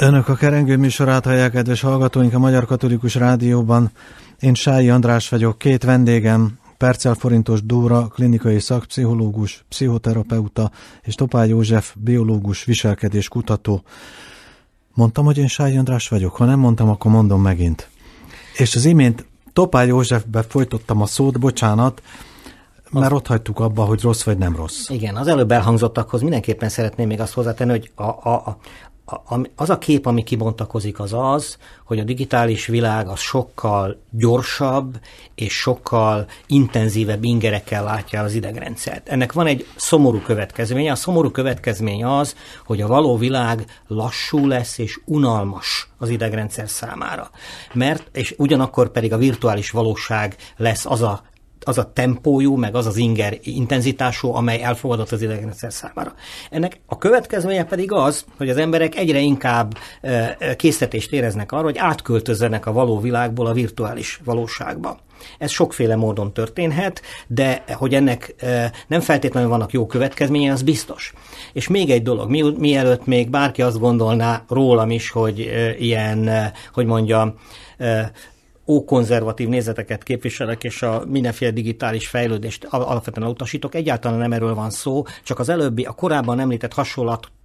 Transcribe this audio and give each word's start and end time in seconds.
Önök 0.00 0.28
a 0.28 0.34
Kerengő 0.34 0.76
műsorát 0.76 1.24
hallják, 1.24 1.50
kedves 1.50 1.80
hallgatóink 1.80 2.34
a 2.34 2.38
Magyar 2.38 2.66
Katolikus 2.66 3.14
Rádióban. 3.14 3.90
Én 4.40 4.54
Sályi 4.54 4.90
András 4.90 5.28
vagyok, 5.28 5.58
két 5.58 5.84
vendégem, 5.84 6.58
Percel 6.76 7.14
Forintos 7.14 7.62
Dóra, 7.62 8.06
klinikai 8.06 8.60
szakpszichológus, 8.60 9.64
pszichoterapeuta, 9.68 10.70
és 11.02 11.14
Topály 11.14 11.48
József, 11.48 11.94
biológus, 11.96 12.64
viselkedés 12.64 13.28
kutató. 13.28 13.82
Mondtam, 14.94 15.24
hogy 15.24 15.38
én 15.38 15.48
Sályi 15.48 15.76
András 15.76 16.08
vagyok, 16.08 16.36
ha 16.36 16.44
nem 16.44 16.58
mondtam, 16.58 16.88
akkor 16.88 17.10
mondom 17.10 17.42
megint. 17.42 17.88
És 18.56 18.74
az 18.74 18.84
imént 18.84 19.26
Topály 19.52 19.86
Józsefbe 19.86 20.42
folytottam 20.42 21.02
a 21.02 21.06
szót, 21.06 21.38
bocsánat, 21.40 22.02
mert 22.90 23.12
ott 23.12 23.26
hagytuk 23.26 23.60
abba, 23.60 23.84
hogy 23.84 24.02
rossz 24.02 24.22
vagy 24.22 24.38
nem 24.38 24.56
rossz. 24.56 24.88
Igen, 24.88 25.16
az 25.16 25.26
előbb 25.26 25.52
elhangzottakhoz 25.52 26.20
mindenképpen 26.20 26.68
szeretném 26.68 27.06
még 27.06 27.20
azt 27.20 27.32
hozzátenni, 27.32 27.70
hogy 27.70 27.90
a, 27.94 28.02
a, 28.02 28.58
az 29.56 29.70
a 29.70 29.78
kép, 29.78 30.06
ami 30.06 30.22
kibontakozik, 30.22 31.00
az 31.00 31.12
az, 31.12 31.58
hogy 31.84 31.98
a 31.98 32.04
digitális 32.04 32.66
világ 32.66 33.08
az 33.08 33.20
sokkal 33.20 34.00
gyorsabb 34.10 35.00
és 35.34 35.58
sokkal 35.58 36.26
intenzívebb 36.46 37.24
ingerekkel 37.24 37.84
látja 37.84 38.22
az 38.22 38.34
idegrendszert. 38.34 39.08
Ennek 39.08 39.32
van 39.32 39.46
egy 39.46 39.66
szomorú 39.76 40.20
következménye. 40.20 40.92
A 40.92 40.94
szomorú 40.94 41.30
következmény 41.30 42.04
az, 42.04 42.36
hogy 42.66 42.80
a 42.80 42.86
való 42.86 43.16
világ 43.16 43.64
lassú 43.86 44.46
lesz 44.46 44.78
és 44.78 45.00
unalmas 45.04 45.88
az 45.98 46.08
idegrendszer 46.08 46.68
számára. 46.68 47.30
Mert, 47.72 48.08
és 48.12 48.34
ugyanakkor 48.38 48.90
pedig 48.90 49.12
a 49.12 49.16
virtuális 49.16 49.70
valóság 49.70 50.36
lesz 50.56 50.86
az 50.86 51.02
a 51.02 51.22
az 51.64 51.78
a 51.78 51.92
tempójú, 51.92 52.56
meg 52.56 52.74
az 52.74 52.86
az 52.86 52.96
inger 52.96 53.38
intenzitású, 53.42 54.34
amely 54.34 54.62
elfogadott 54.62 55.10
az 55.10 55.22
idegenrendszer 55.22 55.72
számára. 55.72 56.14
Ennek 56.50 56.80
a 56.86 56.98
következménye 56.98 57.64
pedig 57.64 57.92
az, 57.92 58.24
hogy 58.36 58.48
az 58.48 58.56
emberek 58.56 58.96
egyre 58.96 59.18
inkább 59.18 59.78
készítést 60.56 61.12
éreznek 61.12 61.52
arra, 61.52 61.64
hogy 61.64 61.78
átköltözzenek 61.78 62.66
a 62.66 62.72
való 62.72 63.00
világból 63.00 63.46
a 63.46 63.52
virtuális 63.52 64.20
valóságba. 64.24 64.98
Ez 65.38 65.50
sokféle 65.50 65.96
módon 65.96 66.32
történhet, 66.32 67.02
de 67.26 67.64
hogy 67.68 67.94
ennek 67.94 68.34
nem 68.86 69.00
feltétlenül 69.00 69.48
vannak 69.48 69.72
jó 69.72 69.86
következménye, 69.86 70.52
az 70.52 70.62
biztos. 70.62 71.12
És 71.52 71.68
még 71.68 71.90
egy 71.90 72.02
dolog, 72.02 72.30
mi, 72.30 72.54
mielőtt 72.56 73.06
még 73.06 73.30
bárki 73.30 73.62
azt 73.62 73.78
gondolná 73.78 74.44
rólam 74.48 74.90
is, 74.90 75.10
hogy 75.10 75.50
ilyen, 75.78 76.52
hogy 76.72 76.86
mondjam, 76.86 77.34
ókonzervatív 78.68 79.48
nézeteket 79.48 80.02
képviselek, 80.02 80.64
és 80.64 80.82
a 80.82 81.02
mindenféle 81.06 81.50
digitális 81.50 82.08
fejlődést 82.08 82.64
alapvetően 82.64 83.28
utasítok. 83.28 83.74
Egyáltalán 83.74 84.18
nem 84.18 84.32
erről 84.32 84.54
van 84.54 84.70
szó, 84.70 85.02
csak 85.24 85.38
az 85.38 85.48
előbbi, 85.48 85.84
a 85.84 85.92
korábban 85.92 86.40
említett 86.40 86.74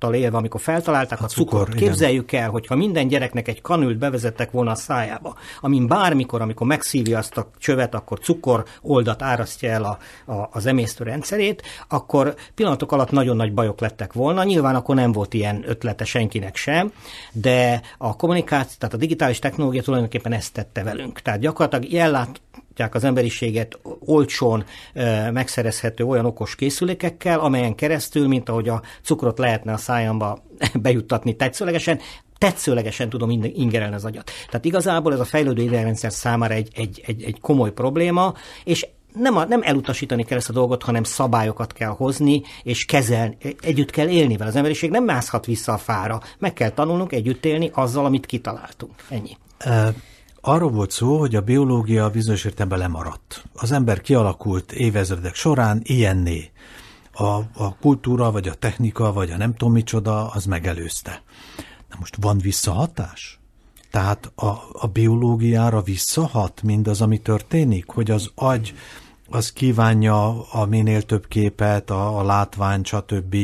hasonlattal 0.04 0.14
élve, 0.14 0.38
amikor 0.38 0.62
feltalálták 0.62 1.22
a, 1.22 1.23
a 1.23 1.28
cukor, 1.28 1.59
cukor 1.59 1.76
képzeljük 1.76 2.32
el, 2.32 2.50
hogyha 2.50 2.76
minden 2.76 3.08
gyereknek 3.08 3.48
egy 3.48 3.62
kanült 3.62 3.98
bevezettek 3.98 4.52
volna 4.52 4.72
a 4.72 4.76
szájába, 4.76 5.36
amin 5.62 5.88
bármikor, 5.88 6.42
amikor 6.42 6.68
megszívja 6.68 7.18
azt 7.18 7.38
a 7.38 7.50
csövet, 7.58 7.95
akkor 7.95 8.20
cukor 8.20 8.64
oldat 8.82 9.22
árasztja 9.22 9.70
el 9.70 9.84
a, 9.84 9.98
a, 10.32 10.50
az 10.52 10.66
emésztő 10.66 11.04
rendszerét, 11.04 11.62
akkor 11.88 12.36
pillanatok 12.56 12.92
alatt 12.92 13.12
nagyon 13.12 13.36
nagy 13.36 13.54
bajok 13.54 13.80
lettek 13.80 14.14
volna. 14.14 14.44
Nyilván 14.44 14.76
akkor 14.76 14.95
nem 14.95 15.12
volt 15.12 15.34
ilyen 15.34 15.64
ötlete 15.68 16.06
senkinek 16.06 16.56
sem, 16.56 16.92
de 17.32 17.82
a 17.98 18.16
kommunikáció, 18.16 18.76
tehát 18.80 18.95
a 18.95 18.98
digitális 18.98 19.40
technológia 19.40 19.82
tulajdonképpen 19.82 20.34
ezt 20.34 20.54
tette 20.54 20.84
velünk. 20.84 21.20
Tehát 21.20 21.40
gyakorlatilag 21.40 21.94
ellátják 22.76 22.96
az 22.96 23.04
emberiséget 23.04 23.80
olcsón 24.00 24.66
megszerezhető 25.32 26.04
olyan 26.04 26.26
okos 26.26 26.56
készülékekkel, 26.56 27.40
amelyen 27.40 27.76
keresztül, 27.76 28.28
mint 28.28 28.50
ahogy 28.50 28.70
a 28.70 28.82
cukrot 29.04 29.38
lehetne 29.38 29.74
a 29.74 29.78
szájamba 29.78 30.44
bejuttatni 30.82 31.36
tetszőlegesen, 31.36 32.00
tetszőlegesen 32.38 33.10
tudom 33.10 33.30
ingerelni 33.30 33.96
az 33.96 34.06
agyat. 34.06 34.32
Tehát 34.46 34.66
igazából 34.66 35.14
ez 35.14 35.20
a 35.20 35.26
fejlődő 35.26 35.62
idegenrendszer 35.62 36.12
számára 36.12 36.54
egy, 36.54 36.70
egy, 36.76 37.02
egy, 37.06 37.24
egy 37.24 37.40
komoly 37.40 37.72
probléma, 37.72 38.34
és 38.64 38.88
nem, 39.14 39.38
a, 39.38 39.46
nem 39.46 39.62
elutasítani 39.64 40.24
kell 40.24 40.38
ezt 40.38 40.50
a 40.50 40.54
dolgot, 40.54 40.83
hanem 40.83 41.04
szabályokat 41.04 41.73
kell 41.73 41.89
hozni, 41.89 42.42
és 42.64 42.86
kezelni, 42.86 43.38
együtt 43.62 43.89
kell 43.89 44.08
élni 44.08 44.38
vele. 44.38 44.50
Az 44.50 44.56
emberiség 44.56 44.89
nem 44.89 45.04
mászhat 45.04 45.45
vissza 45.45 45.73
a 45.73 45.78
fára. 45.78 46.22
Meg 46.39 46.54
kell 46.54 46.70
tanulnunk 46.70 47.12
együtt 47.12 47.45
élni 47.45 47.70
azzal, 47.73 48.06
amit 48.06 48.26
kitaláltunk. 48.26 48.94
Ennyi. 49.10 49.38
Arról 50.45 50.71
volt 50.71 50.92
szó, 50.92 51.20
hogy 51.20 51.36
a 51.36 51.42
biológia 51.42 52.09
bizonyos 52.09 52.45
értelemben 52.45 52.80
lemaradt. 52.80 53.43
Az 53.54 53.71
ember 53.71 54.02
kialakult 54.02 54.71
évezredek 54.71 55.36
során 55.36 55.81
ilyenné. 55.83 56.52
A, 57.11 57.23
a 57.54 57.76
kultúra, 57.81 58.31
vagy 58.31 58.48
a 58.48 58.53
technika, 58.53 59.14
vagy 59.14 59.32
a 59.32 59.37
nem 59.37 59.55
tudom 59.55 59.73
micsoda, 59.73 60.27
az 60.27 60.45
megelőzte. 60.45 61.21
Na 61.89 61.95
most 61.99 62.17
van 62.20 62.37
visszahatás? 62.37 63.39
Tehát 63.92 64.32
a, 64.36 64.48
a 64.71 64.87
biológiára 64.93 65.82
visszahat 65.82 66.61
mindaz, 66.61 67.02
ami 67.02 67.17
történik? 67.17 67.89
Hogy 67.89 68.11
az 68.11 68.32
agy 68.36 68.73
az 69.33 69.52
kívánja 69.52 70.44
a 70.52 70.66
minél 70.66 71.02
több 71.02 71.27
képet, 71.27 71.89
a, 71.89 72.20
a 72.20 72.23
látvány, 72.23 72.83
stb., 72.83 73.36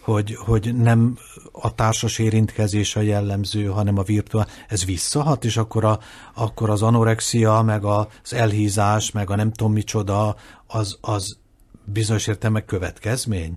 hogy, 0.00 0.34
hogy 0.34 0.74
nem 0.76 1.18
a 1.52 1.74
társas 1.74 2.18
érintkezés 2.18 2.96
a 2.96 3.00
jellemző, 3.00 3.66
hanem 3.66 3.98
a 3.98 4.02
virtuál, 4.02 4.46
ez 4.68 4.84
visszahat, 4.84 5.44
és 5.44 5.56
akkor, 5.56 5.84
a, 5.84 5.98
akkor 6.34 6.70
az 6.70 6.82
anorexia, 6.82 7.62
meg 7.62 7.84
az 7.84 8.06
elhízás, 8.30 9.10
meg 9.10 9.30
a 9.30 9.36
nem 9.36 9.52
tudom 9.52 9.72
micsoda, 9.72 10.36
az, 10.66 10.98
az 11.00 11.38
bizonyos 11.84 12.26
értelme 12.26 12.64
következmény? 12.64 13.56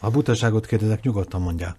A 0.00 0.10
butaságot 0.10 0.66
kérdezek, 0.66 1.02
nyugodtan 1.02 1.40
mondják. 1.40 1.76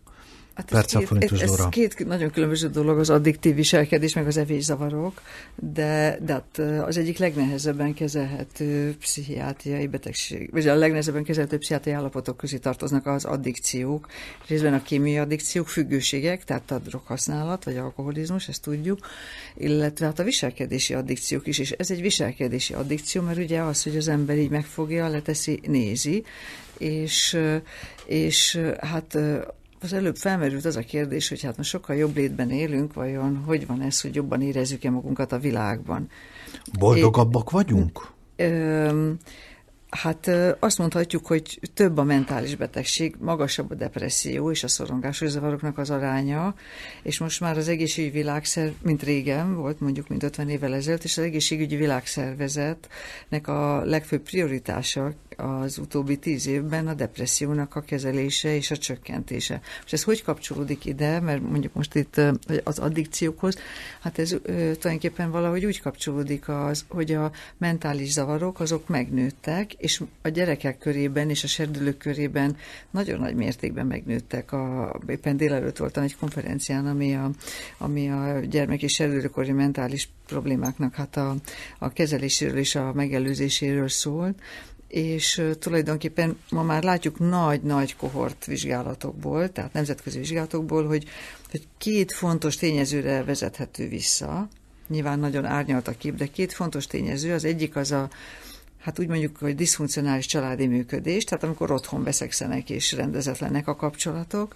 Hát 0.55 0.73
ez, 0.73 0.85
két, 0.85 1.23
ez, 1.31 1.41
ez 1.41 1.69
két 1.69 2.05
nagyon 2.05 2.31
különböző 2.31 2.69
dolog, 2.69 2.99
az 2.99 3.09
addiktív 3.09 3.55
viselkedés, 3.55 4.13
meg 4.13 4.27
az 4.27 4.37
evészavarok, 4.37 5.21
de, 5.55 6.19
de 6.25 6.33
hát 6.33 6.57
az 6.85 6.97
egyik 6.97 7.17
legnehezebben 7.17 7.93
kezelhető 7.93 8.95
pszichiátriai 8.97 9.87
betegség, 9.87 10.51
vagy 10.51 10.67
a 10.67 10.75
legnehezebben 10.75 11.23
kezelhető 11.23 11.57
pszichiátriai 11.57 11.95
állapotok 11.95 12.37
közé 12.37 12.57
tartoznak 12.57 13.05
az 13.05 13.25
addikciók, 13.25 14.07
részben 14.47 14.73
a 14.73 14.81
kémiai 14.81 15.17
addikciók, 15.17 15.67
függőségek, 15.67 16.43
tehát 16.43 16.71
a 16.71 16.79
droghasználat, 16.79 17.63
vagy 17.63 17.77
alkoholizmus, 17.77 18.47
ezt 18.47 18.61
tudjuk, 18.61 18.99
illetve 19.57 20.05
hát 20.05 20.19
a 20.19 20.23
viselkedési 20.23 20.93
addikciók 20.93 21.47
is, 21.47 21.59
és 21.59 21.71
ez 21.71 21.91
egy 21.91 22.01
viselkedési 22.01 22.73
addikció, 22.73 23.21
mert 23.21 23.37
ugye 23.37 23.61
az, 23.61 23.83
hogy 23.83 23.97
az 23.97 24.07
ember 24.07 24.37
így 24.37 24.49
megfogja, 24.49 25.07
leteszi, 25.07 25.59
nézi, 25.67 26.23
és, 26.77 27.37
és 28.05 28.61
hát 28.79 29.17
az 29.85 29.93
előbb 29.93 30.15
felmerült 30.15 30.65
az 30.65 30.75
a 30.75 30.81
kérdés, 30.81 31.29
hogy 31.29 31.41
hát 31.41 31.57
most 31.57 31.69
sokkal 31.69 31.95
jobb 31.95 32.15
létben 32.15 32.51
élünk, 32.51 32.93
vajon 32.93 33.43
hogy 33.45 33.67
van 33.67 33.81
ez, 33.81 34.01
hogy 34.01 34.15
jobban 34.15 34.41
érezzük-e 34.41 34.89
magunkat 34.89 35.31
a 35.31 35.39
világban? 35.39 36.09
Boldogabbak 36.79 37.47
é, 37.51 37.51
vagyunk? 37.51 38.11
Ö, 38.35 39.11
Hát 39.95 40.31
azt 40.59 40.77
mondhatjuk, 40.77 41.25
hogy 41.25 41.59
több 41.73 41.97
a 41.97 42.03
mentális 42.03 42.55
betegség, 42.55 43.15
magasabb 43.19 43.71
a 43.71 43.75
depresszió 43.75 44.51
és 44.51 44.63
a 44.63 44.67
szorongásos 44.67 45.29
zavaroknak 45.29 45.77
az 45.77 45.89
aránya, 45.89 46.55
és 47.03 47.19
most 47.19 47.39
már 47.39 47.57
az 47.57 47.67
egészségügyi 47.67 48.17
világszerv, 48.17 48.71
mint 48.81 49.03
régen 49.03 49.55
volt, 49.55 49.79
mondjuk, 49.79 50.07
mint 50.07 50.23
50 50.23 50.49
évvel 50.49 50.73
ezelőtt, 50.73 51.03
és 51.03 51.17
az 51.17 51.23
egészségügyi 51.23 51.75
világszervezetnek 51.75 53.47
a 53.47 53.85
legfőbb 53.85 54.21
prioritása 54.21 55.13
az 55.37 55.77
utóbbi 55.77 56.17
tíz 56.17 56.47
évben 56.47 56.87
a 56.87 56.93
depressziónak 56.93 57.75
a 57.75 57.81
kezelése 57.81 58.55
és 58.55 58.71
a 58.71 58.77
csökkentése. 58.77 59.61
És 59.85 59.93
ez 59.93 60.03
hogy 60.03 60.23
kapcsolódik 60.23 60.85
ide, 60.85 61.19
mert 61.19 61.41
mondjuk 61.41 61.73
most 61.73 61.95
itt 61.95 62.21
az 62.63 62.79
addikciókhoz, 62.79 63.57
hát 64.01 64.19
ez 64.19 64.29
tulajdonképpen 64.45 65.31
valahogy 65.31 65.65
úgy 65.65 65.81
kapcsolódik 65.81 66.49
az, 66.49 66.85
hogy 66.87 67.11
a 67.11 67.31
mentális 67.57 68.11
zavarok 68.11 68.59
azok 68.59 68.87
megnőttek, 68.87 69.73
és 69.73 70.03
a 70.21 70.29
gyerekek 70.29 70.77
körében 70.77 71.29
és 71.29 71.43
a 71.43 71.47
serdülők 71.47 71.97
körében 71.97 72.57
nagyon 72.91 73.19
nagy 73.19 73.35
mértékben 73.35 73.85
megnőttek. 73.85 74.51
A, 74.51 74.95
éppen 75.07 75.37
délelőtt 75.37 75.77
voltam 75.77 76.03
egy 76.03 76.15
konferencián, 76.15 76.87
ami 76.87 77.15
a, 77.15 77.29
ami 77.77 78.09
a 78.09 78.39
gyermek 78.39 78.81
és 78.81 78.93
serdülőkori 78.93 79.51
mentális 79.51 80.09
problémáknak 80.25 80.93
hát 80.93 81.17
a, 81.17 81.35
a 81.79 81.89
kezeléséről 81.93 82.57
és 82.57 82.75
a 82.75 82.93
megelőzéséről 82.93 83.87
szólt, 83.87 84.39
és 84.87 85.41
tulajdonképpen 85.59 86.37
ma 86.49 86.63
már 86.63 86.83
látjuk 86.83 87.19
nagy-nagy 87.19 87.95
kohort 87.95 88.45
vizsgálatokból, 88.45 89.51
tehát 89.51 89.73
nemzetközi 89.73 90.19
vizsgálatokból, 90.19 90.87
hogy, 90.87 91.05
hogy 91.51 91.67
két 91.77 92.11
fontos 92.11 92.55
tényezőre 92.55 93.23
vezethető 93.23 93.87
vissza. 93.87 94.47
Nyilván 94.87 95.19
nagyon 95.19 95.45
árnyalt 95.45 95.87
a 95.87 95.97
kép, 95.97 96.15
de 96.15 96.27
két 96.27 96.53
fontos 96.53 96.87
tényező. 96.87 97.33
Az 97.33 97.45
egyik 97.45 97.75
az 97.75 97.91
a, 97.91 98.09
hát 98.79 98.99
úgy 98.99 99.07
mondjuk, 99.07 99.37
hogy 99.37 99.55
diszfunkcionális 99.55 100.25
családi 100.25 100.67
működés, 100.67 101.23
tehát 101.23 101.43
amikor 101.43 101.71
otthon 101.71 102.03
beszegszenek 102.03 102.69
és 102.69 102.91
rendezetlenek 102.91 103.67
a 103.67 103.75
kapcsolatok, 103.75 104.55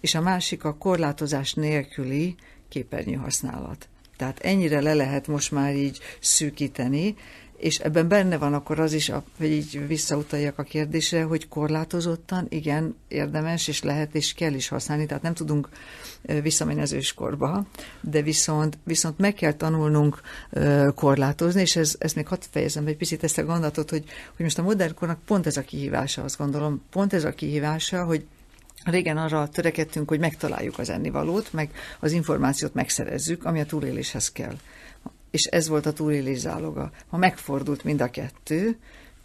és 0.00 0.14
a 0.14 0.20
másik 0.20 0.64
a 0.64 0.74
korlátozás 0.74 1.54
nélküli 1.54 2.34
képernyő 2.68 3.14
használat. 3.14 3.88
Tehát 4.16 4.38
ennyire 4.40 4.80
le 4.80 4.94
lehet 4.94 5.26
most 5.26 5.50
már 5.50 5.76
így 5.76 5.98
szűkíteni, 6.20 7.14
és 7.58 7.78
ebben 7.78 8.08
benne 8.08 8.38
van 8.38 8.54
akkor 8.54 8.80
az 8.80 8.92
is, 8.92 9.12
hogy 9.38 9.50
így 9.50 9.86
visszautaljak 9.86 10.58
a 10.58 10.62
kérdésre, 10.62 11.22
hogy 11.22 11.48
korlátozottan, 11.48 12.46
igen, 12.48 12.96
érdemes, 13.08 13.68
és 13.68 13.82
lehet, 13.82 14.14
és 14.14 14.32
kell 14.32 14.52
is 14.52 14.68
használni, 14.68 15.06
tehát 15.06 15.22
nem 15.22 15.34
tudunk 15.34 15.68
visszamenni 16.42 16.80
az 16.80 16.92
őskorba, 16.92 17.66
de 18.00 18.22
viszont, 18.22 18.78
viszont 18.84 19.18
meg 19.18 19.34
kell 19.34 19.52
tanulnunk 19.52 20.20
korlátozni, 20.94 21.60
és 21.60 21.76
ez, 21.76 21.96
ezt 21.98 22.14
még 22.14 22.26
hadd 22.26 22.40
fejezem 22.50 22.86
egy 22.86 22.96
picit 22.96 23.24
ezt 23.24 23.38
a 23.38 23.44
gondolatot, 23.44 23.90
hogy, 23.90 24.04
hogy 24.36 24.44
most 24.44 24.58
a 24.58 24.62
modern 24.62 24.94
kornak 24.94 25.20
pont 25.24 25.46
ez 25.46 25.56
a 25.56 25.62
kihívása, 25.62 26.22
azt 26.22 26.38
gondolom, 26.38 26.82
pont 26.90 27.12
ez 27.12 27.24
a 27.24 27.34
kihívása, 27.34 28.04
hogy 28.04 28.26
Régen 28.84 29.16
arra 29.16 29.48
törekedtünk, 29.48 30.08
hogy 30.08 30.18
megtaláljuk 30.18 30.78
az 30.78 30.90
ennivalót, 30.90 31.52
meg 31.52 31.70
az 32.00 32.12
információt 32.12 32.74
megszerezzük, 32.74 33.44
ami 33.44 33.60
a 33.60 33.66
túléléshez 33.66 34.32
kell 34.32 34.56
és 35.30 35.44
ez 35.44 35.68
volt 35.68 35.86
a 35.86 35.92
túlélés 35.92 36.38
záloga. 36.38 36.90
Ha 37.08 37.16
megfordult 37.16 37.84
mind 37.84 38.00
a 38.00 38.10
kettő, 38.10 38.76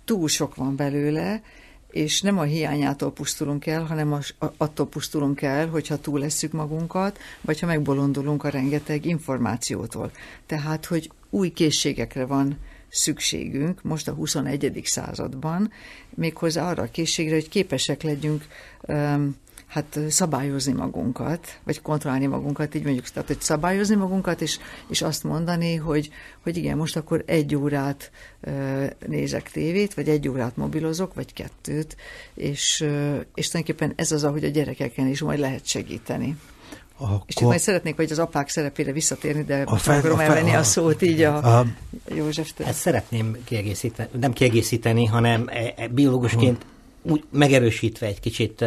túl 0.06 0.28
sok 0.28 0.56
van 0.56 0.76
belőle, 0.76 1.42
és 1.92 2.22
nem 2.22 2.38
a 2.38 2.44
hiányától 2.44 3.12
pusztulunk 3.12 3.66
el, 3.66 3.84
hanem 3.84 4.20
attól 4.58 4.88
pusztulunk 4.88 5.42
el, 5.42 5.68
hogyha 5.68 5.98
túl 5.98 6.20
leszük 6.20 6.52
magunkat, 6.52 7.20
vagy 7.42 7.60
ha 7.60 7.66
megbolondulunk 7.66 8.44
a 8.44 8.50
rengeteg 8.50 9.06
információtól. 9.06 10.12
Tehát, 10.46 10.86
hogy 10.86 11.12
új 11.30 11.50
készségekre 11.50 12.26
van 12.26 12.58
szükségünk 12.90 13.84
most 13.84 14.08
a 14.08 14.14
21. 14.14 14.82
században, 14.84 15.72
méghozzá 16.10 16.70
arra 16.70 16.84
a 16.84 16.92
készségre, 16.92 17.34
hogy 17.34 17.50
képesek 17.50 18.02
legyünk 18.02 18.48
um, 18.88 19.36
hát 19.74 20.00
szabályozni 20.10 20.74
magunkat, 20.74 21.60
vagy 21.64 21.82
kontrollálni 21.82 22.26
magunkat, 22.26 22.76
így 22.76 22.84
mondjuk, 22.84 23.10
tehát 23.10 23.28
hogy 23.28 23.42
szabályozni 23.42 23.96
magunkat, 23.96 24.42
és, 24.42 24.58
és 24.88 25.02
azt 25.02 25.24
mondani, 25.24 25.76
hogy, 25.76 26.10
hogy 26.44 26.58
igen, 26.58 26.78
most 26.78 26.96
akkor 26.96 27.24
egy 27.26 27.56
órát 27.56 28.12
nézek 29.08 29.52
tévét, 29.52 29.94
vagy 29.94 30.10
egy 30.10 30.28
órát 30.28 30.58
mobilozok, 30.58 31.14
vagy 31.14 31.34
kettőt, 31.34 31.96
és, 32.34 32.86
és 33.34 33.50
tulajdonképpen 33.50 33.94
ez 33.96 34.12
az, 34.12 34.24
ahogy 34.24 34.44
a 34.44 34.50
gyerekeken 34.50 35.08
is 35.08 35.22
majd 35.22 35.40
lehet 35.40 35.66
segíteni. 35.66 36.36
Akkor... 36.98 37.22
És 37.26 37.36
itt 37.36 37.42
majd 37.42 37.60
szeretnék, 37.60 37.96
hogy 37.96 38.12
az 38.12 38.20
apák 38.20 38.50
szerepére 38.50 38.92
visszatérni, 38.92 39.44
de 39.44 39.62
a 39.66 39.76
fel, 39.76 39.98
akarom 39.98 40.18
a 40.18 40.22
fel, 40.22 40.30
elvenni 40.30 40.56
a, 40.56 40.60
a 40.60 40.64
szót 40.64 41.02
így 41.02 41.22
a, 41.22 41.60
a 41.60 41.66
Józseftől. 42.16 42.68
Ezt 42.68 42.80
szeretném 42.80 43.38
kiegészíteni, 43.44 44.10
nem 44.20 44.34
kiegészíteni, 44.34 45.06
hanem 45.06 45.48
e, 45.48 45.74
e, 45.76 45.88
biológusként 45.88 46.66
úgy 47.10 47.24
megerősítve 47.32 48.06
egy 48.06 48.20
kicsit 48.20 48.66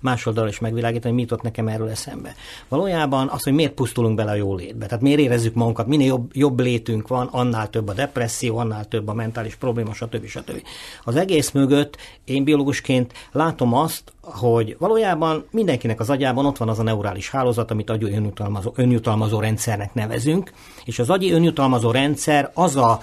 más 0.00 0.26
oldalra 0.26 0.50
is 0.50 0.58
megvilágítani, 0.58 1.14
mit 1.14 1.22
jutott 1.22 1.42
nekem 1.42 1.68
erről 1.68 1.88
eszembe. 1.88 2.34
Valójában 2.68 3.28
az, 3.28 3.42
hogy 3.42 3.52
miért 3.52 3.72
pusztulunk 3.72 4.16
bele 4.16 4.30
a 4.30 4.34
jólétbe, 4.34 4.86
tehát 4.86 5.02
miért 5.02 5.20
érezzük 5.20 5.54
magunkat, 5.54 5.86
minél 5.86 6.06
jobb, 6.06 6.30
jobb 6.32 6.60
létünk 6.60 7.08
van, 7.08 7.28
annál 7.30 7.70
több 7.70 7.88
a 7.88 7.92
depresszió, 7.92 8.56
annál 8.56 8.84
több 8.88 9.08
a 9.08 9.14
mentális 9.14 9.54
probléma, 9.54 9.94
stb. 9.94 10.26
stb. 10.26 10.62
Az 11.04 11.16
egész 11.16 11.50
mögött 11.50 11.96
én 12.24 12.44
biológusként 12.44 13.12
látom 13.32 13.74
azt, 13.74 14.12
hogy 14.20 14.76
valójában 14.78 15.44
mindenkinek 15.50 16.00
az 16.00 16.10
agyában 16.10 16.46
ott 16.46 16.56
van 16.56 16.68
az 16.68 16.78
a 16.78 16.82
neurális 16.82 17.30
hálózat, 17.30 17.70
amit 17.70 17.90
agyi 17.90 18.12
önjutalmazó, 18.12 18.72
önjutalmazó 18.74 19.40
rendszernek 19.40 19.94
nevezünk, 19.94 20.52
és 20.84 20.98
az 20.98 21.10
agyi 21.10 21.32
önjutalmazó 21.32 21.90
rendszer 21.90 22.50
az 22.54 22.76
a 22.76 23.00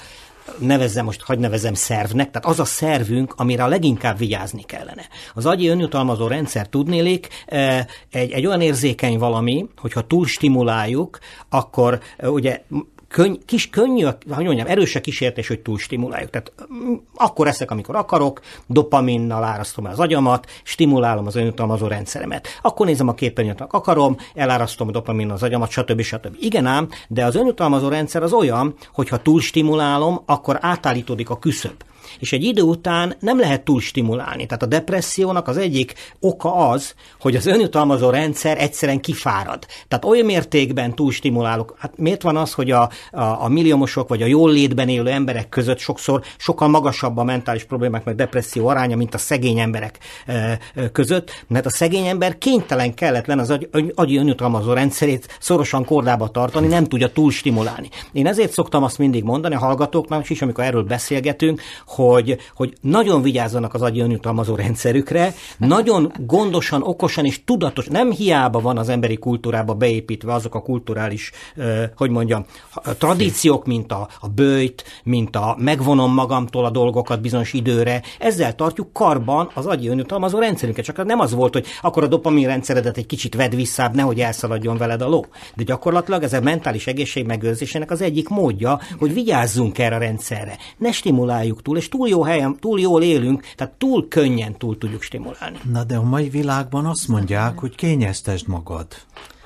nevezzem 0.59 1.05
most, 1.05 1.21
hagy 1.21 1.39
nevezem 1.39 1.73
szervnek, 1.73 2.31
tehát 2.31 2.47
az 2.47 2.59
a 2.59 2.65
szervünk, 2.65 3.33
amire 3.37 3.63
a 3.63 3.67
leginkább 3.67 4.17
vigyázni 4.17 4.63
kellene. 4.63 5.07
Az 5.33 5.45
agyi 5.45 5.67
önjutalmazó 5.67 6.27
rendszer 6.27 6.67
tudnélik 6.67 7.27
eh, 7.45 7.85
egy, 8.11 8.31
egy 8.31 8.45
olyan 8.45 8.61
érzékeny 8.61 9.17
valami, 9.17 9.65
hogyha 9.77 10.07
túl 10.07 10.25
stimuláljuk, 10.25 11.19
akkor 11.49 11.99
eh, 12.17 12.31
ugye 12.31 12.61
könny, 13.11 13.35
kis 13.45 13.69
könnyű, 13.69 14.03
hogy 14.03 14.45
mondjam, 14.45 14.67
erős 14.67 14.95
a 14.95 15.01
kísértés, 15.01 15.47
hogy 15.47 15.59
túlstimuláljuk. 15.59 16.29
Tehát 16.29 16.53
mm, 16.73 16.93
akkor 17.15 17.47
eszek, 17.47 17.71
amikor 17.71 17.95
akarok, 17.95 18.41
dopaminnal 18.67 19.43
árasztom 19.43 19.85
az 19.85 19.99
agyamat, 19.99 20.47
stimulálom 20.63 21.27
az 21.27 21.35
önjutalmazó 21.35 21.87
rendszeremet. 21.87 22.47
Akkor 22.61 22.85
nézem 22.85 23.07
a 23.07 23.13
képernyőt, 23.13 23.61
akarom, 23.61 24.17
elárasztom 24.33 24.87
a 24.87 24.91
dopaminnal 24.91 25.35
az 25.35 25.43
agyamat, 25.43 25.69
stb. 25.69 26.01
stb. 26.01 26.35
Igen 26.39 26.65
ám, 26.65 26.89
de 27.07 27.25
az 27.25 27.35
önjutalmazó 27.35 27.87
rendszer 27.87 28.23
az 28.23 28.33
olyan, 28.33 28.75
hogy 28.93 29.09
ha 29.09 29.17
túlstimulálom, 29.17 30.21
akkor 30.25 30.57
átállítódik 30.61 31.29
a 31.29 31.39
küszöb 31.39 31.83
és 32.19 32.33
egy 32.33 32.43
idő 32.43 32.61
után 32.61 33.15
nem 33.19 33.39
lehet 33.39 33.63
túl 33.63 33.81
stimulálni. 33.81 34.45
Tehát 34.45 34.63
a 34.63 34.65
depressziónak 34.65 35.47
az 35.47 35.57
egyik 35.57 35.93
oka 36.19 36.69
az, 36.69 36.93
hogy 37.19 37.35
az 37.35 37.45
önjutalmazó 37.45 38.09
rendszer 38.09 38.61
egyszerűen 38.61 38.99
kifárad. 38.99 39.65
Tehát 39.87 40.05
olyan 40.05 40.25
mértékben 40.25 40.95
túl 40.95 41.11
stimulálok. 41.11 41.75
Hát 41.79 41.97
miért 41.97 42.21
van 42.21 42.37
az, 42.37 42.53
hogy 42.53 42.71
a, 42.71 42.89
a, 43.11 43.21
a 43.21 43.47
milliómosok 43.47 44.09
vagy 44.09 44.21
a 44.21 44.25
jól 44.25 44.51
létben 44.51 44.89
élő 44.89 45.09
emberek 45.09 45.49
között 45.49 45.79
sokszor 45.79 46.21
sokkal 46.37 46.67
magasabb 46.67 47.17
a 47.17 47.23
mentális 47.23 47.63
problémák 47.63 48.03
meg 48.03 48.15
depresszió 48.15 48.67
aránya, 48.67 48.95
mint 48.95 49.13
a 49.13 49.17
szegény 49.17 49.59
emberek 49.59 49.99
között, 50.91 51.45
mert 51.47 51.65
a 51.65 51.69
szegény 51.69 52.05
ember 52.05 52.37
kénytelen 52.37 52.93
kelletlen 52.93 53.39
az 53.39 53.49
agy, 53.49 53.91
agyi 53.95 54.17
önjutalmazó 54.17 54.73
rendszerét 54.73 55.37
szorosan 55.39 55.85
kordába 55.85 56.27
tartani, 56.27 56.67
nem 56.67 56.83
tudja 56.83 57.11
túl 57.11 57.31
stimulálni. 57.31 57.89
Én 58.11 58.27
ezért 58.27 58.51
szoktam 58.51 58.83
azt 58.83 58.97
mindig 58.97 59.23
mondani 59.23 59.55
a 59.55 59.59
hallgatóknak 59.59 60.29
is, 60.29 60.41
amikor 60.41 60.63
erről 60.63 60.83
beszélgetünk, 60.83 61.61
hogy, 61.85 62.00
hogy 62.53 62.73
nagyon 62.81 63.21
vigyázzanak 63.21 63.73
az 63.73 63.81
agyi 63.81 63.99
önjutalmazó 63.99 64.55
rendszerükre, 64.55 65.33
nagyon 65.57 66.11
gondosan, 66.25 66.83
okosan 66.83 67.25
és 67.25 67.43
tudatos, 67.43 67.87
nem 67.87 68.11
hiába 68.11 68.59
van 68.59 68.77
az 68.77 68.89
emberi 68.89 69.17
kultúrába 69.17 69.73
beépítve 69.73 70.33
azok 70.33 70.55
a 70.55 70.61
kulturális, 70.61 71.31
hogy 71.95 72.09
mondjam, 72.09 72.45
tradíciók, 72.97 73.65
mint 73.65 73.91
a, 73.91 74.07
a 74.19 74.27
bőjt, 74.27 74.83
mint 75.03 75.35
a 75.35 75.55
megvonom 75.59 76.13
magamtól 76.13 76.65
a 76.65 76.69
dolgokat 76.69 77.21
bizonyos 77.21 77.53
időre, 77.53 78.01
ezzel 78.19 78.55
tartjuk 78.55 78.93
karban 78.93 79.49
az 79.53 79.65
agyi 79.65 79.87
önjutalmazó 79.87 80.39
rendszerünket. 80.39 80.85
Csak 80.85 81.05
nem 81.05 81.19
az 81.19 81.33
volt, 81.33 81.53
hogy 81.53 81.65
akkor 81.81 82.03
a 82.03 82.07
dopamin 82.07 82.47
rendszeredet 82.47 82.97
egy 82.97 83.05
kicsit 83.05 83.35
vedd 83.35 83.55
visszább, 83.55 83.95
nehogy 83.95 84.19
elszaladjon 84.19 84.77
veled 84.77 85.01
a 85.01 85.07
ló. 85.07 85.25
De 85.55 85.63
gyakorlatilag 85.63 86.23
ez 86.23 86.33
a 86.33 86.41
mentális 86.41 86.87
egészség 86.87 87.25
megőrzésének 87.25 87.91
az 87.91 88.01
egyik 88.01 88.29
módja, 88.29 88.79
hogy 88.99 89.13
vigyázzunk 89.13 89.79
erre 89.79 89.95
a 89.95 89.99
rendszerre. 89.99 90.57
Ne 90.77 90.91
stimuláljuk 90.91 91.61
túl, 91.61 91.77
és 91.77 91.89
túl 91.91 92.07
jó 92.07 92.23
helyen, 92.23 92.59
túl 92.59 92.79
jól 92.79 93.03
élünk, 93.03 93.45
tehát 93.55 93.73
túl 93.73 94.07
könnyen 94.07 94.57
túl 94.57 94.77
tudjuk 94.77 95.01
stimulálni. 95.01 95.59
Na 95.71 95.83
de 95.83 95.95
a 95.95 96.03
mai 96.03 96.29
világban 96.29 96.85
azt 96.85 97.07
mondják, 97.07 97.59
hogy 97.59 97.75
kényeztesd 97.75 98.47
magad, 98.47 98.87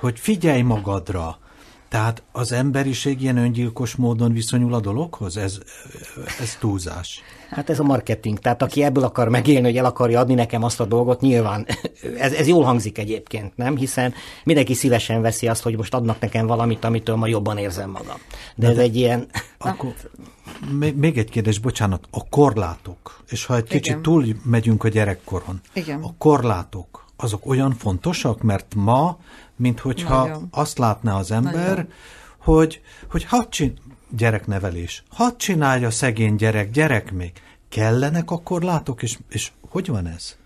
hogy 0.00 0.18
figyelj 0.18 0.62
magadra, 0.62 1.38
tehát 1.88 2.22
az 2.32 2.52
emberiség 2.52 3.22
ilyen 3.22 3.36
öngyilkos 3.36 3.94
módon 3.94 4.32
viszonyul 4.32 4.74
a 4.74 4.80
dologhoz? 4.80 5.36
Ez, 5.36 5.58
ez 6.40 6.56
túlzás. 6.60 7.22
Hát 7.50 7.70
ez 7.70 7.78
a 7.78 7.82
marketing. 7.82 8.38
Tehát 8.38 8.62
aki 8.62 8.82
ebből 8.82 9.04
akar 9.04 9.28
megélni, 9.28 9.66
hogy 9.66 9.76
el 9.76 9.84
akarja 9.84 10.20
adni 10.20 10.34
nekem 10.34 10.62
azt 10.62 10.80
a 10.80 10.84
dolgot, 10.84 11.20
nyilván 11.20 11.66
ez, 12.18 12.32
ez 12.32 12.48
jól 12.48 12.64
hangzik 12.64 12.98
egyébként, 12.98 13.56
nem? 13.56 13.76
Hiszen 13.76 14.14
mindenki 14.44 14.74
szívesen 14.74 15.22
veszi 15.22 15.48
azt, 15.48 15.62
hogy 15.62 15.76
most 15.76 15.94
adnak 15.94 16.20
nekem 16.20 16.46
valamit, 16.46 16.84
amitől 16.84 17.16
ma 17.16 17.26
jobban 17.26 17.58
érzem 17.58 17.90
magam. 17.90 18.16
De, 18.54 18.66
de 18.66 18.68
ez 18.68 18.76
de, 18.76 18.82
egy 18.82 18.96
ilyen... 18.96 19.26
Akkor, 19.58 19.94
még 20.94 21.18
egy 21.18 21.30
kérdés, 21.30 21.58
bocsánat. 21.58 22.06
A 22.10 22.28
korlátok, 22.28 23.22
és 23.28 23.44
ha 23.44 23.56
egy 23.56 23.64
kicsit 23.64 23.86
Igen. 23.86 24.02
túl 24.02 24.24
megyünk 24.42 24.84
a 24.84 24.88
gyerekkoron, 24.88 25.60
Igen. 25.72 26.02
a 26.02 26.14
korlátok, 26.18 27.04
azok 27.16 27.46
olyan 27.46 27.72
fontosak, 27.72 28.42
mert 28.42 28.74
ma 28.74 29.18
mint 29.56 29.80
hogyha 29.80 30.18
Nagyon. 30.18 30.48
azt 30.50 30.78
látná 30.78 31.18
az 31.18 31.30
ember, 31.30 31.68
Nagyon. 31.68 31.88
hogy, 32.38 32.80
hogy 33.10 33.24
hadd 33.24 33.50
csin- 33.50 33.78
gyereknevelés, 34.10 35.02
hadd 35.08 35.36
csinálja 35.36 35.90
szegény 35.90 36.34
gyerek, 36.34 36.70
gyerek 36.70 37.12
még. 37.12 37.32
Kellenek 37.68 38.30
akkor 38.30 38.62
látok, 38.62 39.02
és, 39.02 39.18
és 39.28 39.52
hogy 39.68 39.86
van 39.86 40.06
ez? 40.06 40.36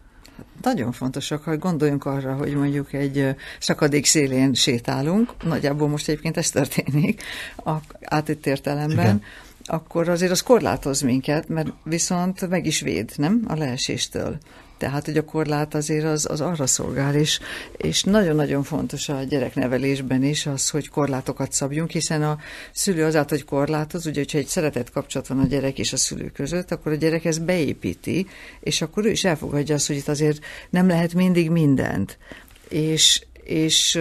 Nagyon 0.63 0.93
fontosak, 0.93 1.45
hogy 1.45 1.59
gondoljunk 1.59 2.05
arra, 2.05 2.35
hogy 2.35 2.55
mondjuk 2.55 2.93
egy 2.93 3.37
szakadék 3.59 4.07
szélén 4.07 4.55
sétálunk, 4.55 5.43
nagyjából 5.43 5.89
most 5.89 6.09
egyébként 6.09 6.37
ez 6.37 6.51
történik, 6.51 7.23
a 7.57 7.71
átütt 8.05 8.47
értelemben, 8.47 9.05
Igen. 9.05 9.23
akkor 9.65 10.09
azért 10.09 10.31
az 10.31 10.41
korlátoz 10.41 11.01
minket, 11.01 11.49
mert 11.49 11.73
viszont 11.83 12.49
meg 12.49 12.67
is 12.67 12.81
véd, 12.81 13.13
nem? 13.17 13.45
A 13.49 13.55
leeséstől. 13.55 14.39
Tehát, 14.81 15.05
hogy 15.05 15.17
a 15.17 15.25
korlát 15.25 15.75
azért 15.75 16.05
az, 16.05 16.27
az 16.31 16.41
arra 16.41 16.67
szolgál, 16.67 17.15
és, 17.15 17.41
és 17.77 18.03
nagyon-nagyon 18.03 18.63
fontos 18.63 19.09
a 19.09 19.23
gyereknevelésben 19.23 20.23
is 20.23 20.47
az, 20.47 20.71
hogy 20.71 20.89
korlátokat 20.89 21.53
szabjunk, 21.53 21.91
hiszen 21.91 22.23
a 22.23 22.39
szülő 22.73 23.05
azáltal, 23.05 23.39
hogy 23.39 23.47
korlátoz, 23.47 24.07
ugye, 24.07 24.19
hogyha 24.21 24.39
egy 24.39 24.47
szeretett 24.47 24.91
kapcsolat 24.91 25.27
van 25.27 25.39
a 25.39 25.47
gyerek 25.47 25.79
és 25.79 25.93
a 25.93 25.97
szülő 25.97 26.31
között, 26.35 26.71
akkor 26.71 26.93
a 26.93 26.95
gyerek 26.95 27.25
ezt 27.25 27.45
beépíti, 27.45 28.27
és 28.61 28.83
akkor 28.83 29.05
ő 29.05 29.11
is 29.11 29.25
elfogadja 29.25 29.75
azt, 29.75 29.87
hogy 29.87 29.97
itt 29.97 30.09
azért 30.09 30.45
nem 30.71 30.87
lehet 30.87 31.15
mindig 31.15 31.51
mindent. 31.51 32.19
És, 32.69 33.27
és 33.51 34.01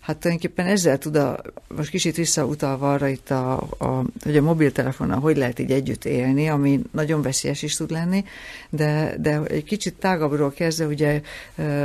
hát 0.00 0.16
tulajdonképpen 0.16 0.66
ezzel 0.66 0.98
tud 0.98 1.16
a, 1.16 1.40
most 1.76 1.90
kicsit 1.90 2.16
visszautalva 2.16 2.92
arra 2.92 3.08
itt, 3.08 3.30
a, 3.30 3.52
a, 3.78 4.04
hogy 4.22 4.36
a 4.36 4.42
mobiltelefonnal 4.42 5.20
hogy 5.20 5.36
lehet 5.36 5.58
így 5.58 5.70
együtt 5.70 6.04
élni, 6.04 6.48
ami 6.48 6.80
nagyon 6.92 7.22
veszélyes 7.22 7.62
is 7.62 7.76
tud 7.76 7.90
lenni, 7.90 8.24
de, 8.70 9.14
de 9.18 9.40
egy 9.42 9.64
kicsit 9.64 9.94
tágabbról 9.94 10.52
kezdve, 10.52 10.86
ugye 10.86 11.20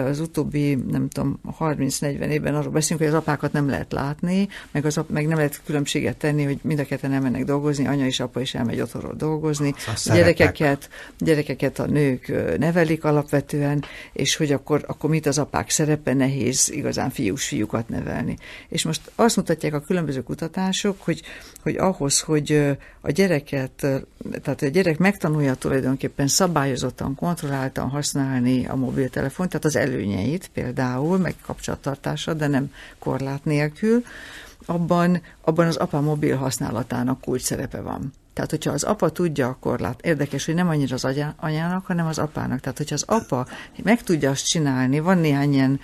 az 0.06 0.20
utóbbi, 0.20 0.76
nem 0.76 1.10
tudom, 1.10 1.40
30-40 1.60 2.02
évben 2.02 2.56
arról 2.56 2.72
beszélünk, 2.72 3.06
hogy 3.06 3.14
az 3.14 3.22
apákat 3.22 3.52
nem 3.52 3.70
lehet 3.70 3.92
látni, 3.92 4.48
meg, 4.72 4.86
az, 4.86 5.00
meg 5.08 5.28
nem 5.28 5.38
lehet 5.38 5.62
különbséget 5.66 6.18
tenni, 6.18 6.44
hogy 6.44 6.60
mind 6.62 6.80
a 6.80 6.86
ketten 6.86 7.14
elmennek 7.14 7.44
dolgozni, 7.44 7.88
anya 7.88 8.06
és 8.06 8.20
apa 8.20 8.42
is 8.42 8.54
elmegy 8.54 8.82
otthonról 8.82 9.14
dolgozni, 9.14 9.74
a 9.88 10.14
gyerekeket, 10.14 10.90
gyerekeket 11.18 11.80
a 11.80 11.86
nők 11.86 12.58
nevelik 12.58 13.04
alapvetően, 13.04 13.84
és 14.14 14.36
hogy 14.36 14.52
akkor, 14.52 14.84
akkor 14.88 15.10
mit 15.10 15.26
az 15.26 15.38
apák 15.38 15.70
szerepe, 15.70 16.14
nehéz 16.14 16.70
igazán 16.92 17.10
fiús 17.10 17.48
fiúkat 17.48 17.90
nevelni. 17.90 18.38
És 18.68 18.84
most 18.84 19.12
azt 19.16 19.36
mutatják 19.36 19.74
a 19.74 19.80
különböző 19.80 20.24
kutatások, 20.24 21.02
hogy, 21.02 21.22
hogy 21.64 21.76
ahhoz, 21.76 22.20
hogy 22.20 22.78
a 23.02 23.12
gyereket, 23.12 23.72
tehát 24.42 24.62
a 24.62 24.68
gyerek 24.68 24.98
megtanulja 24.98 25.54
tulajdonképpen 25.54 26.28
szabályozottan, 26.28 27.16
kontrolláltan 27.16 27.90
használni 27.90 28.66
a 28.66 28.76
mobiltelefont, 28.76 29.50
tehát 29.50 29.66
az 29.66 29.76
előnyeit 29.76 30.50
például, 30.54 31.18
meg 31.18 31.36
kapcsolattartása, 31.42 32.34
de 32.34 32.48
nem 32.48 32.72
korlát 33.00 33.46
nélkül, 33.46 34.04
abban, 34.66 35.22
abban 35.42 35.68
az 35.68 35.76
apa 35.76 36.02
mobil 36.02 36.36
használatának 36.36 37.22
kulcs 37.22 37.42
szerepe 37.42 37.82
van. 37.82 38.14
Tehát, 38.34 38.50
hogyha 38.50 38.72
az 38.72 38.84
apa 38.84 39.10
tudja, 39.10 39.48
akkor 39.48 39.80
lát, 39.80 40.02
érdekes, 40.02 40.46
hogy 40.46 40.56
nem 40.56 40.68
annyira 40.68 40.96
az 40.96 41.08
anyának, 41.36 41.86
hanem 41.86 42.08
az 42.08 42.18
apának. 42.18 42.60
Tehát, 42.60 42.78
hogyha 42.78 42.96
az 42.96 43.04
apa 43.08 43.48
meg 43.84 44.04
tudja 44.04 44.30
azt 44.30 44.48
csinálni, 44.48 45.00
van 45.00 45.18
néhány 45.18 45.54
ilyen 45.54 45.80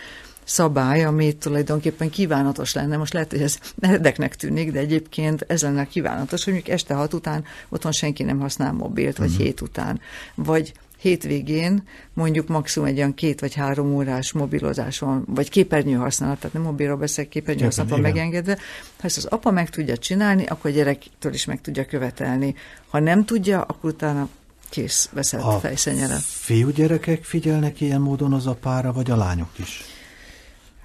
szabály, 0.47 1.03
ami 1.03 1.33
tulajdonképpen 1.33 2.09
kívánatos 2.09 2.73
lenne. 2.73 2.97
Most 2.97 3.13
lehet, 3.13 3.31
hogy 3.31 3.41
ez 3.41 3.57
érdeknek 3.81 4.35
tűnik, 4.35 4.71
de 4.71 4.79
egyébként 4.79 5.45
ez 5.47 5.61
lenne 5.61 5.85
kívánatos, 5.85 6.43
hogy 6.43 6.53
mondjuk 6.53 6.75
este 6.75 6.93
hat 6.93 7.13
után 7.13 7.43
otthon 7.69 7.91
senki 7.91 8.23
nem 8.23 8.39
használ 8.39 8.71
mobilt, 8.71 9.17
vagy 9.17 9.29
uh-huh. 9.29 9.43
hét 9.43 9.61
után. 9.61 9.99
Vagy 10.35 10.73
hétvégén 10.97 11.83
mondjuk 12.13 12.47
maximum 12.47 12.87
egy 12.87 12.97
olyan 12.97 13.13
két 13.13 13.39
vagy 13.39 13.53
három 13.53 13.95
órás 13.95 14.31
mobilozás 14.31 14.99
van, 14.99 15.23
vagy 15.27 15.49
képernyő 15.49 15.95
használat, 15.95 16.39
tehát 16.39 16.53
nem 16.53 16.63
mobilról 16.63 16.97
beszélek, 16.97 17.29
képernyő 17.29 17.63
használat 17.63 17.91
van 17.91 18.01
megengedve. 18.01 18.53
Ha 18.97 19.03
ezt 19.03 19.17
az 19.17 19.25
apa 19.25 19.51
meg 19.51 19.69
tudja 19.69 19.97
csinálni, 19.97 20.45
akkor 20.45 20.71
a 20.71 20.73
gyerektől 20.73 21.33
is 21.33 21.45
meg 21.45 21.61
tudja 21.61 21.85
követelni. 21.85 22.55
Ha 22.89 22.99
nem 22.99 23.25
tudja, 23.25 23.61
akkor 23.61 23.89
utána 23.89 24.29
kész, 24.69 25.09
veszett 25.13 25.41
a 25.41 25.59
fejszennyere. 25.59 26.15
fiúgyerekek 26.21 27.23
figyelnek 27.23 27.81
ilyen 27.81 28.01
módon 28.01 28.33
az 28.33 28.47
apára, 28.47 28.93
vagy 28.93 29.11
a 29.11 29.15
lányok 29.15 29.49
is? 29.55 29.96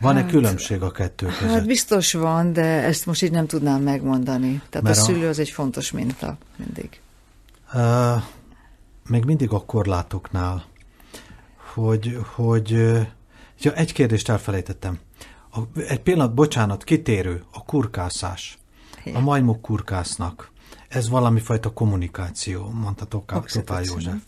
Van-e 0.03 0.21
hát, 0.21 0.31
különbség 0.31 0.83
a 0.83 0.91
kettő 0.91 1.27
között? 1.27 1.51
Hát 1.55 1.67
biztos 1.67 2.13
van, 2.13 2.53
de 2.53 2.65
ezt 2.65 3.07
most 3.07 3.23
így 3.23 3.31
nem 3.31 3.47
tudnám 3.47 3.83
megmondani. 3.83 4.63
Tehát 4.71 4.87
Mert 4.87 4.99
a 4.99 5.03
szülő 5.03 5.29
az 5.29 5.39
egy 5.39 5.51
fontos 5.51 5.91
minta 5.91 6.37
mindig. 6.57 7.01
Uh, 7.75 8.23
még 9.09 9.25
mindig 9.25 9.51
a 9.51 9.65
korlátoknál, 9.65 10.65
hogy, 11.75 12.19
hogy 12.35 12.71
ja, 13.61 13.73
egy 13.75 13.93
kérdést 13.93 14.29
elfelejtettem. 14.29 14.99
A, 15.53 15.59
egy 15.89 16.01
pillanat, 16.01 16.35
bocsánat, 16.35 16.85
kitérő, 16.85 17.45
a 17.53 17.65
kurkászás. 17.65 18.59
A 19.15 19.21
majmok 19.21 19.63
kurkásznak. 19.63 20.51
Ez 20.89 21.09
valami 21.09 21.41
fajta 21.41 21.73
kommunikáció, 21.73 22.71
mondta 22.71 23.05
Topál 23.05 23.83
József. 23.83 24.23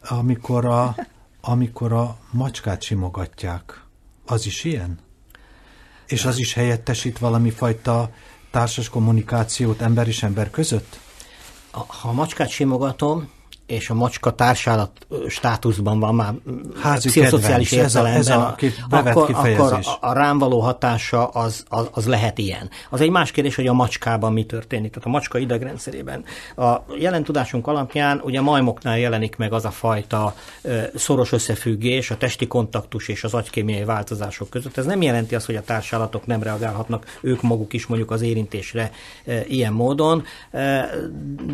Amikor 0.00 0.64
a, 0.64 0.96
amikor 1.40 1.92
a 1.92 2.18
macskát 2.30 2.82
simogatják, 2.82 3.85
az 4.26 4.46
is 4.46 4.64
ilyen? 4.64 4.98
És 6.06 6.24
az 6.24 6.38
is 6.38 6.52
helyettesít 6.52 7.18
valami 7.18 7.50
fajta 7.50 8.10
társas 8.50 8.88
kommunikációt 8.88 9.80
ember 9.80 10.08
és 10.08 10.22
ember 10.22 10.50
között? 10.50 10.98
Ha 11.70 12.08
a 12.08 12.12
macskát 12.12 12.48
simogatom, 12.48 13.30
és 13.66 13.90
a 13.90 13.94
macska 13.94 14.30
társállat 14.30 14.90
státuszban 15.28 16.00
van 16.00 16.14
már 16.14 16.34
Házi 16.82 17.08
pszichoszociális 17.08 17.72
értelemben, 17.72 18.20
ez 18.20 18.28
a, 18.28 18.56
ez 18.60 18.72
a 18.90 18.96
akkor, 18.96 19.30
akkor 19.30 19.72
a, 19.72 19.80
a 20.00 20.12
rám 20.12 20.38
való 20.38 20.60
hatása 20.60 21.26
az, 21.26 21.64
az, 21.68 21.88
az 21.90 22.06
lehet 22.06 22.38
ilyen. 22.38 22.70
Az 22.90 23.00
egy 23.00 23.10
más 23.10 23.30
kérdés, 23.30 23.54
hogy 23.54 23.66
a 23.66 23.72
macskában 23.72 24.32
mi 24.32 24.44
történik. 24.44 24.90
Tehát 24.90 25.06
a 25.06 25.10
macska 25.10 25.38
idegrendszerében. 25.38 26.24
A 26.56 26.76
jelen 26.98 27.24
tudásunk 27.24 27.66
alapján 27.66 28.20
ugye 28.24 28.40
majmoknál 28.40 28.98
jelenik 28.98 29.36
meg 29.36 29.52
az 29.52 29.64
a 29.64 29.70
fajta 29.70 30.34
szoros 30.94 31.32
összefüggés, 31.32 32.10
a 32.10 32.16
testi 32.16 32.46
kontaktus 32.46 33.08
és 33.08 33.24
az 33.24 33.34
agykémiai 33.34 33.84
változások 33.84 34.50
között. 34.50 34.76
Ez 34.76 34.84
nem 34.84 35.02
jelenti 35.02 35.34
azt, 35.34 35.46
hogy 35.46 35.56
a 35.56 35.62
társállatok 35.62 36.26
nem 36.26 36.42
reagálhatnak 36.42 37.18
ők 37.20 37.42
maguk 37.42 37.72
is 37.72 37.86
mondjuk 37.86 38.10
az 38.10 38.22
érintésre 38.22 38.90
ilyen 39.48 39.72
módon, 39.72 40.24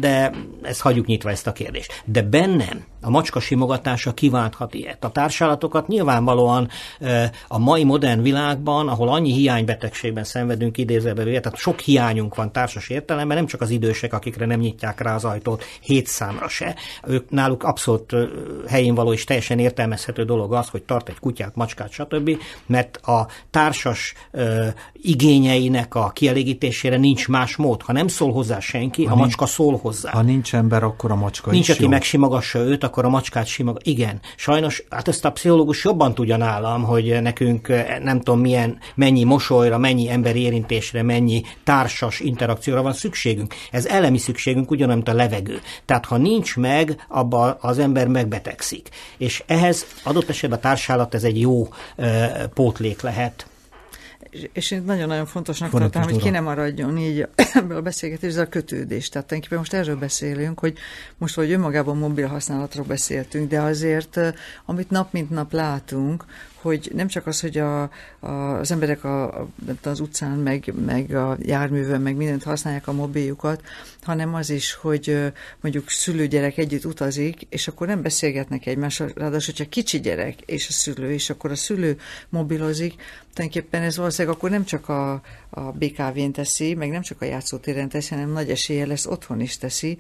de 0.01 0.33
ezt 0.63 0.81
hagyjuk 0.81 1.07
nyitva 1.07 1.31
ezt 1.31 1.47
a 1.47 1.53
kérdést 1.53 2.02
de 2.07 2.23
bennem 2.23 2.83
a 3.03 3.11
macska 3.11 3.41
simogatása 3.41 4.13
kiválthat 4.13 4.75
ilyet. 4.75 5.05
A 5.05 5.11
társálatokat 5.11 5.89
nyilvánvalóan 5.89 6.69
a 7.49 7.59
mai 7.59 7.85
modern 7.85 8.23
világban, 8.23 8.89
ahol 8.89 9.09
annyi 9.09 9.33
hiánybetegségben 9.33 10.25
szenvedünk 10.25 10.79
idézőbelül, 10.79 11.41
tehát 11.41 11.59
sok 11.59 11.81
hiányunk 11.81 12.35
van 12.35 12.53
társas 12.53 12.89
értelemben, 12.89 13.37
nem 13.37 13.47
csak 13.47 13.61
az 13.61 13.71
idősek, 13.71 14.13
akikre 14.13 14.47
nem 14.47 14.61
nyitják 14.61 15.01
rá 15.01 15.15
az 15.15 15.25
ajtót 15.25 15.65
hét 15.81 16.07
számra 16.07 16.49
se. 16.49 16.77
Ők 17.07 17.31
náluk 17.31 17.63
abszolút 17.63 18.15
helyén 18.69 18.95
való 18.95 19.13
és 19.13 19.25
teljesen 19.25 19.59
értelmezhető 19.59 20.25
dolog 20.25 20.53
az, 20.53 20.69
hogy 20.69 20.83
tart 20.83 21.09
egy 21.09 21.19
kutyát, 21.19 21.57
macskát, 21.57 21.91
stb., 21.91 22.31
mert 22.67 22.97
a 22.97 23.27
társas 23.51 24.15
ö, 24.31 24.67
igényeinek 24.93 25.95
a 25.95 26.11
kielégítésére 26.11 26.97
nincs 26.97 27.29
más 27.29 27.57
mód. 27.57 27.83
Ha 27.83 27.93
nem 27.93 28.09
szól 28.09 28.33
hozzá 28.33 28.61
senki, 28.61 29.05
ha 29.05 29.13
a 29.13 29.15
nincs, 29.15 29.27
macska 29.27 29.47
szól 29.47 29.77
hozzá. 29.77 30.11
Ha 30.11 30.23
nincs 30.23 30.55
ember, 30.55 30.83
akkor 30.83 31.11
a 31.11 31.15
macska 31.15 31.51
nincs, 31.51 31.69
is 31.69 31.75
aki 31.75 31.87
megsimagassa 31.87 32.59
őt, 32.59 32.85
akkor 32.93 33.05
a 33.05 33.09
macskát 33.09 33.47
simag. 33.47 33.79
Igen, 33.83 34.21
sajnos, 34.37 34.85
hát 34.91 35.09
ezt 35.09 35.25
a 35.25 35.33
pszichológus 35.33 35.85
jobban 35.85 36.15
tudja 36.15 36.37
nálam, 36.37 36.83
hogy 36.83 37.23
nekünk 37.23 37.69
eh, 37.69 37.99
nem 38.03 38.19
tudom 38.19 38.41
milyen, 38.41 38.79
mennyi 38.95 39.25
mosolyra, 39.25 39.79
mennyi 39.79 40.11
emberi 40.11 40.41
érintésre, 40.41 41.03
mennyi 41.03 41.43
társas 41.65 42.21
interakcióra 42.21 42.83
van 42.83 42.93
szükségünk. 42.93 43.55
Ez 43.71 43.87
elemi 43.87 44.19
szükségünk, 44.19 44.71
ugyanolyan, 44.71 44.97
mint 44.97 45.09
a 45.09 45.23
levegő. 45.23 45.61
Tehát 45.85 46.05
ha 46.05 46.17
nincs 46.17 46.57
meg, 46.57 47.07
abba 47.09 47.57
az 47.61 47.79
ember 47.79 48.09
megbetegszik. 48.09 48.89
És 49.17 49.43
ehhez 49.47 49.87
adott 50.03 50.29
esetben 50.29 50.59
a 50.59 50.63
társállat 50.63 51.15
ez 51.15 51.25
egy 51.25 51.41
jó 51.41 51.61
uh, 51.61 52.45
pótlék 52.55 53.01
lehet 53.01 53.47
és 54.53 54.71
én 54.71 54.83
nagyon-nagyon 54.83 55.27
fontosnak 55.27 55.71
Fontos 55.71 55.91
tartom, 55.91 56.13
hogy 56.13 56.23
ki 56.23 56.31
nem 56.31 56.45
maradjon 56.45 56.99
így 56.99 57.29
ebből 57.55 57.77
a 57.77 57.83
beszélgetés, 57.83 58.31
ez 58.31 58.37
a 58.37 58.49
kötődés. 58.49 59.09
Tehát 59.09 59.29
tulajdonképpen 59.29 59.59
most 59.59 59.73
erről 59.73 59.97
beszélünk, 59.97 60.59
hogy 60.59 60.79
most, 61.19 61.35
hogy 61.35 61.53
önmagában 61.53 61.97
mobil 61.97 62.27
használatról 62.27 62.85
beszéltünk, 62.85 63.49
de 63.49 63.61
azért, 63.61 64.21
amit 64.65 64.91
nap 64.91 65.13
mint 65.13 65.31
nap 65.31 65.53
látunk, 65.53 66.25
hogy 66.63 66.91
nem 66.95 67.07
csak 67.07 67.27
az, 67.27 67.41
hogy 67.41 67.59
a, 67.59 67.83
a, 68.21 68.29
az 68.59 68.71
emberek 68.71 69.05
a, 69.05 69.41
a, 69.41 69.49
az 69.83 70.01
utcán, 70.01 70.39
meg, 70.39 70.73
meg 70.87 71.15
a 71.15 71.37
járművön, 71.41 72.01
meg 72.01 72.17
mindent 72.17 72.43
használják 72.43 72.89
a 72.89 72.93
mobiljukat, 72.93 73.63
hanem 74.03 74.35
az 74.35 74.51
is, 74.51 74.73
hogy 74.73 75.33
mondjuk 75.61 75.91
szülőgyerek 75.91 76.59
együtt 76.59 76.85
utazik, 76.85 77.47
és 77.49 77.69
akkor 77.69 77.87
nem 77.87 78.03
beszélgetnek 78.03 78.67
egymással, 78.67 79.11
ráadásul, 79.15 79.55
hogyha 79.57 79.71
kicsi 79.71 80.01
gyerek 80.01 80.41
és 80.41 80.69
a 80.69 80.73
szülő, 80.73 81.13
és 81.13 81.31
akkor 81.31 81.51
a 81.51 81.57
szülő 81.57 81.99
mobilozik, 82.29 82.95
tulajdonképpen 83.35 83.83
ez 83.83 83.97
valószínűleg 83.97 84.37
akkor 84.37 84.51
nem 84.51 84.65
csak 84.65 84.89
a, 84.89 85.13
a 85.51 85.61
BKV-n 85.61 86.31
teszi, 86.31 86.75
meg 86.75 86.91
nem 86.91 87.03
csak 87.03 87.23
a 87.23 87.25
játszótéren 87.25 87.89
teszi, 87.89 88.15
hanem 88.15 88.31
nagy 88.31 88.51
esélye 88.51 88.87
lesz 88.87 89.07
otthon 89.07 89.41
is 89.41 89.59
teszi, 89.59 89.99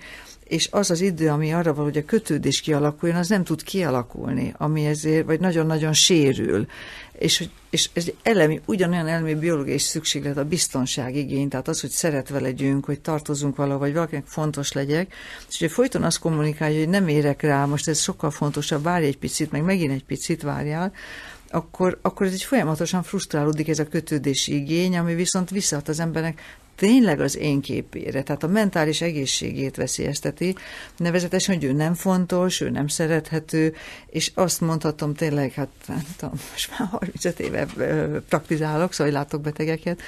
és 0.53 0.69
az 0.71 0.91
az 0.91 1.01
idő, 1.01 1.29
ami 1.29 1.53
arra 1.53 1.75
van, 1.75 1.85
hogy 1.85 1.97
a 1.97 2.05
kötődés 2.05 2.61
kialakuljon, 2.61 3.19
az 3.19 3.29
nem 3.29 3.45
tud 3.45 3.63
kialakulni, 3.63 4.55
ami 4.57 4.87
ezért, 4.87 5.27
vagy 5.27 5.41
nagyon-nagyon 5.41 5.93
sérül. 5.93 6.67
És, 7.13 7.45
és 7.71 7.91
ez 7.93 8.07
elemi, 8.23 8.61
ugyanolyan 8.65 9.07
elemi 9.07 9.35
biológiai 9.35 9.79
szükséglet 9.79 10.37
a 10.37 10.45
biztonság 10.45 11.17
igény, 11.17 11.49
tehát 11.49 11.69
az, 11.69 11.81
hogy 11.81 11.91
szeretve 11.91 12.41
legyünk, 12.41 12.85
hogy 12.85 13.01
tartozunk 13.01 13.57
valahol, 13.57 13.79
vagy 13.79 13.93
valakinek 13.93 14.27
fontos 14.27 14.73
legyek, 14.73 15.15
és 15.49 15.57
ugye 15.57 15.69
folyton 15.69 16.03
azt 16.03 16.19
kommunikálja, 16.19 16.79
hogy 16.79 16.89
nem 16.89 17.09
érek 17.09 17.43
rá, 17.43 17.65
most 17.65 17.89
ez 17.89 18.01
sokkal 18.01 18.31
fontosabb, 18.31 18.83
várj 18.83 19.05
egy 19.05 19.19
picit, 19.19 19.51
meg 19.51 19.63
megint 19.63 19.93
egy 19.93 20.05
picit 20.05 20.43
várjál, 20.43 20.93
akkor, 21.53 21.99
akkor 22.03 22.27
ez 22.27 22.33
egy 22.33 22.43
folyamatosan 22.43 23.03
frusztrálódik 23.03 23.69
ez 23.69 23.79
a 23.79 23.89
kötődési 23.89 24.55
igény, 24.55 24.97
ami 24.97 25.15
viszont 25.15 25.51
visszaad 25.51 25.89
az 25.89 26.01
embernek 26.01 26.41
tényleg 26.77 27.21
az 27.21 27.37
én 27.37 27.61
képére, 27.61 28.23
tehát 28.23 28.43
a 28.43 28.47
mentális 28.47 29.01
egészségét 29.01 29.77
veszélyezteti, 29.77 30.55
nevezetesen, 30.97 31.55
hogy 31.55 31.65
ő 31.65 31.73
nem 31.73 31.95
fontos, 31.95 32.61
ő 32.61 32.71
nem 32.71 32.87
szerethető, 32.87 33.75
és 34.07 34.31
azt 34.35 34.61
mondhatom 34.61 35.15
tényleg, 35.15 35.53
hát 35.53 35.69
nem 35.87 36.03
tudom, 36.17 36.35
most 36.51 36.71
már 36.79 36.89
35 36.89 37.41
éve 37.41 37.67
praktizálok, 38.29 38.93
szóval 38.93 39.13
látok 39.13 39.41
betegeket, 39.41 40.03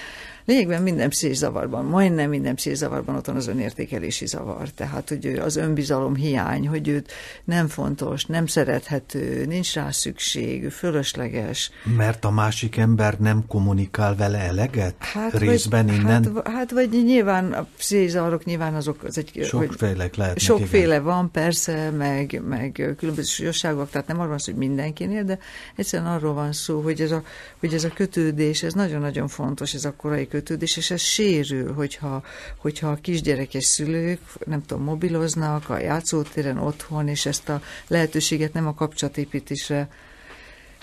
lényegben 0.44 0.82
minden 0.82 1.10
zavarban, 1.32 1.84
majdnem 1.84 2.30
minden 2.30 2.54
zavarban 2.56 3.16
ott 3.16 3.26
van 3.26 3.36
az 3.36 3.46
önértékelési 3.46 4.26
zavar. 4.26 4.68
Tehát, 4.68 5.08
hogy 5.08 5.26
az 5.26 5.56
önbizalom 5.56 6.14
hiány, 6.14 6.68
hogy 6.68 6.88
őt 6.88 7.12
nem 7.44 7.68
fontos, 7.68 8.24
nem 8.24 8.46
szerethető, 8.46 9.44
nincs 9.46 9.74
rá 9.74 9.90
szükség, 9.90 10.70
fölösleges. 10.70 11.70
Mert 11.96 12.24
a 12.24 12.30
másik 12.30 12.76
ember 12.76 13.18
nem 13.18 13.44
kommunikál 13.48 14.16
vele 14.16 14.38
eleget? 14.38 14.94
Hát, 14.98 15.38
részben 15.38 15.86
vagy, 15.86 15.94
innen? 15.94 16.34
Hát, 16.34 16.48
hát, 16.48 16.70
vagy 16.70 16.88
nyilván 17.04 17.52
a 17.52 17.66
zavarok 18.06 18.44
nyilván 18.44 18.74
azok 18.74 19.02
az 19.02 19.18
egy... 19.18 19.40
Sokféle 19.44 20.10
lehet. 20.16 20.38
Sokféle 20.38 20.94
igen. 20.94 21.04
van, 21.04 21.30
persze, 21.30 21.90
meg, 21.90 22.42
meg 22.48 22.94
különböző 22.98 23.28
súlyosságok, 23.28 23.90
tehát 23.90 24.06
nem 24.06 24.16
arról 24.16 24.28
van 24.28 24.38
szó, 24.38 24.52
hogy 24.52 24.60
mindenkinél, 24.60 25.24
de 25.24 25.38
egyszerűen 25.76 26.10
arról 26.10 26.34
van 26.34 26.52
szó, 26.52 26.80
hogy 26.80 27.00
ez 27.00 27.10
a, 27.10 27.22
hogy 27.60 27.74
ez 27.74 27.84
a 27.84 27.88
kötődés, 27.88 28.62
ez 28.62 28.72
nagyon-nagyon 28.72 29.28
fontos, 29.28 29.74
ez 29.74 29.84
a 29.84 29.94
korai 29.96 30.26
kötődés, 30.34 30.76
és 30.76 30.90
ez 30.90 31.00
sérül, 31.00 31.72
hogyha, 31.72 32.22
hogyha 32.56 32.88
a 32.88 32.94
kisgyerekes 32.94 33.64
szülők, 33.64 34.20
nem 34.46 34.64
tudom, 34.66 34.84
mobiloznak 34.84 35.68
a 35.68 35.78
játszótéren 35.78 36.58
otthon, 36.58 37.08
és 37.08 37.26
ezt 37.26 37.48
a 37.48 37.62
lehetőséget 37.86 38.52
nem 38.52 38.66
a 38.66 38.74
kapcsolatépítésre 38.74 39.88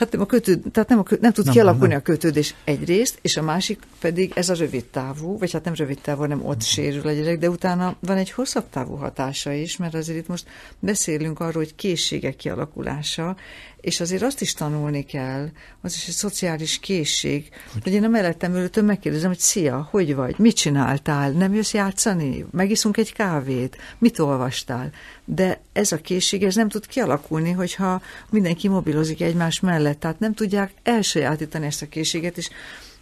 Hát 0.02 0.12
nem, 0.12 0.22
a 0.22 0.26
kötőd, 0.26 0.62
tehát 0.72 0.90
nem, 0.90 1.00
a, 1.00 1.04
nem 1.22 1.32
tud 1.32 1.46
nem, 1.46 1.54
kialakulni 1.54 1.88
nem. 1.88 1.98
a 1.98 2.02
kötődés 2.02 2.56
egyrészt, 2.64 3.20
és 3.22 3.38
a 3.38 3.42
másik 3.42 3.80
pedig 4.00 4.32
ez 4.36 4.50
a 4.50 4.54
rövid 4.54 4.86
távú, 4.86 5.38
vagy 5.38 5.52
hát 5.52 5.64
nem 5.64 5.74
rövid 5.74 6.00
távú, 6.02 6.20
hanem 6.20 6.46
ott 6.46 6.62
sérül 6.62 7.08
a 7.08 7.12
gyerek, 7.12 7.40
de 7.40 7.50
utána 7.50 7.96
van 8.00 8.18
egy 8.18 8.32
hosszabb 8.32 8.70
távú 8.70 8.96
hatása 8.96 9.52
is, 9.52 9.78
mert 9.78 9.94
azért 9.94 10.18
itt 10.18 10.28
most 10.28 10.48
beszélünk 10.80 11.40
arról, 11.40 11.64
hogy 11.64 11.76
készségek 11.76 12.36
kialakulása, 12.36 13.36
és 13.82 14.00
azért 14.00 14.22
azt 14.22 14.42
is 14.42 14.54
tanulni 14.54 15.04
kell, 15.04 15.50
az 15.82 15.94
is 15.96 16.08
egy 16.08 16.14
szociális 16.14 16.80
készség, 16.80 17.50
hogy, 17.74 17.84
hogy 17.84 17.94
én 17.94 18.04
a 18.04 18.08
mellettem 18.08 18.54
ülőtől 18.54 18.84
megkérdezem, 18.84 19.30
hogy 19.30 19.40
szia, 19.40 19.88
hogy 19.92 20.16
vagy, 20.16 20.36
mit 20.38 20.56
csináltál, 20.56 21.32
nem 21.32 21.54
jössz 21.54 21.74
játszani, 21.74 22.46
megiszunk 22.52 22.98
egy 22.98 23.14
kávét, 23.14 23.78
mit 23.98 24.20
olvastál. 24.20 24.92
De 25.26 25.62
ez 25.74 25.92
a 25.92 25.98
készség, 25.98 26.44
ez 26.44 26.56
nem 26.56 26.70
tud 26.70 26.88
kialakulni, 26.88 27.52
hogyha 27.52 28.02
mindenki 28.30 28.68
mobilozik 28.68 29.22
egymás 29.22 29.60
mellett, 29.60 30.00
tehát 30.00 30.20
nem 30.20 30.34
tudják 30.34 30.72
elsajátítani 30.84 31.66
ezt 31.66 31.82
a 31.82 31.88
készséget, 31.88 32.38
és 32.38 32.50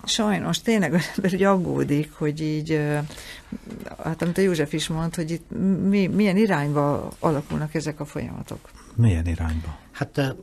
Sajnos, 0.03 0.61
tényleg 0.61 0.93
az 0.93 1.11
ember 1.15 1.33
úgy 1.33 1.43
aggódik, 1.43 2.11
hogy 2.13 2.41
így, 2.41 2.81
hát 4.03 4.21
amit 4.21 4.37
a 4.37 4.41
József 4.41 4.73
is 4.73 4.87
mond, 4.87 5.15
hogy 5.15 5.31
itt 5.31 5.49
mi, 5.89 6.07
milyen 6.07 6.37
irányba 6.37 7.11
alakulnak 7.19 7.75
ezek 7.75 7.99
a 7.99 8.05
folyamatok. 8.05 8.69
Milyen 8.95 9.27
irányba? 9.27 9.77
Hát 9.91 10.35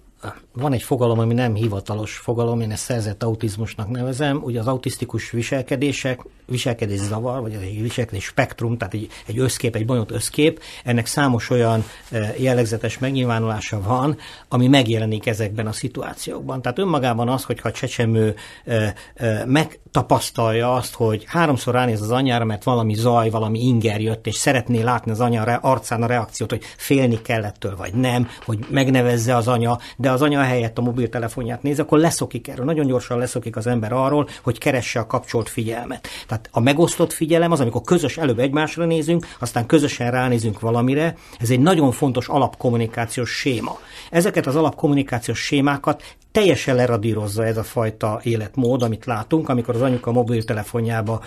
van 0.53 0.73
egy 0.73 0.83
fogalom, 0.83 1.19
ami 1.19 1.35
nem 1.35 1.55
hivatalos 1.55 2.17
fogalom, 2.17 2.61
én 2.61 2.71
ezt 2.71 2.83
szerzett 2.83 3.23
autizmusnak 3.23 3.91
nevezem, 3.91 4.41
ugye 4.43 4.61
az 4.61 4.67
autisztikus 4.67 5.31
viselkedések, 5.31 6.21
viselkedés 6.47 6.99
zavar, 6.99 7.41
vagy 7.41 7.53
egy 7.53 7.83
viselkedés 7.83 8.25
spektrum, 8.25 8.79
tehát 8.79 8.95
egy, 8.95 9.09
egy 9.27 9.39
összkép, 9.39 9.75
egy 9.75 9.87
bonyolult 9.87 10.11
összkép, 10.11 10.61
ennek 10.85 11.07
számos 11.07 11.51
olyan 11.51 11.85
e, 12.11 12.35
jellegzetes 12.39 12.99
megnyilvánulása 12.99 13.81
van, 13.83 14.17
ami 14.49 14.67
megjelenik 14.67 15.27
ezekben 15.27 15.67
a 15.67 15.73
szituációkban. 15.73 16.63
Tehát 16.63 16.79
önmagában 16.79 17.29
az, 17.29 17.45
hogyha 17.45 17.69
a 17.69 17.73
csecsemő 17.73 18.35
e, 18.65 18.95
e, 19.15 19.45
megtapasztalja 19.47 20.75
azt, 20.75 20.95
hogy 20.95 21.25
háromszor 21.27 21.75
ránéz 21.75 22.01
az 22.01 22.11
anyára, 22.11 22.45
mert 22.45 22.65
valami 22.65 22.95
zaj, 22.95 23.31
valami 23.31 23.59
inger 23.59 24.01
jött, 24.01 24.27
és 24.27 24.35
szeretné 24.35 24.83
látni 24.83 25.11
az 25.11 25.21
anya 25.21 25.43
arcán 25.43 26.03
a 26.03 26.07
reakciót, 26.07 26.51
hogy 26.51 26.63
félni 26.77 27.23
kellettől, 27.23 27.77
vagy 27.77 27.95
nem, 27.95 28.29
hogy 28.45 28.67
megnevezze 28.71 29.37
az 29.37 29.49
anya, 29.49 29.79
de 30.07 30.13
az 30.13 30.23
anya 30.23 30.41
helyett 30.41 30.79
a 30.79 30.83
mobiltelefonját 30.83 31.63
néz, 31.63 31.81
akkor 31.81 31.99
leszokik 31.99 32.49
erről. 32.49 32.65
Nagyon 32.65 32.87
gyorsan 32.87 33.19
leszokik 33.19 33.57
az 33.57 33.67
ember 33.67 33.93
arról, 33.93 34.29
hogy 34.43 34.59
keresse 34.59 35.01
a 35.01 35.07
kapcsolt 35.07 35.49
figyelmet. 35.49 36.09
Tehát 36.27 36.49
a 36.53 36.61
megosztott 36.61 37.13
figyelem 37.13 37.53
az, 37.53 37.61
amikor 37.61 37.83
közös 37.83 38.19
előbb 38.19 38.39
egymásra 38.39 38.85
nézünk, 38.85 39.27
aztán 39.39 39.67
közösen 39.67 40.11
ránézünk 40.11 40.61
valamire. 40.61 41.17
Ez 41.41 41.51
egy 41.51 41.61
nagyon 41.61 41.93
fontos 41.93 42.29
alapkommunikációs 42.29 43.31
séma. 43.31 43.79
Ezeket 44.11 44.47
az 44.47 44.57
alapkommunikációs 44.57 45.39
sémákat 45.39 46.03
teljesen 46.37 46.75
leradírozza 46.75 47.47
ez 47.47 47.57
a 47.57 47.63
fajta 47.63 48.21
életmód, 48.23 48.83
amit 48.83 49.05
látunk, 49.05 49.49
amikor 49.49 49.75
az 49.75 49.83
anyuka 49.83 50.13
mobiltelefonjába 50.13 51.21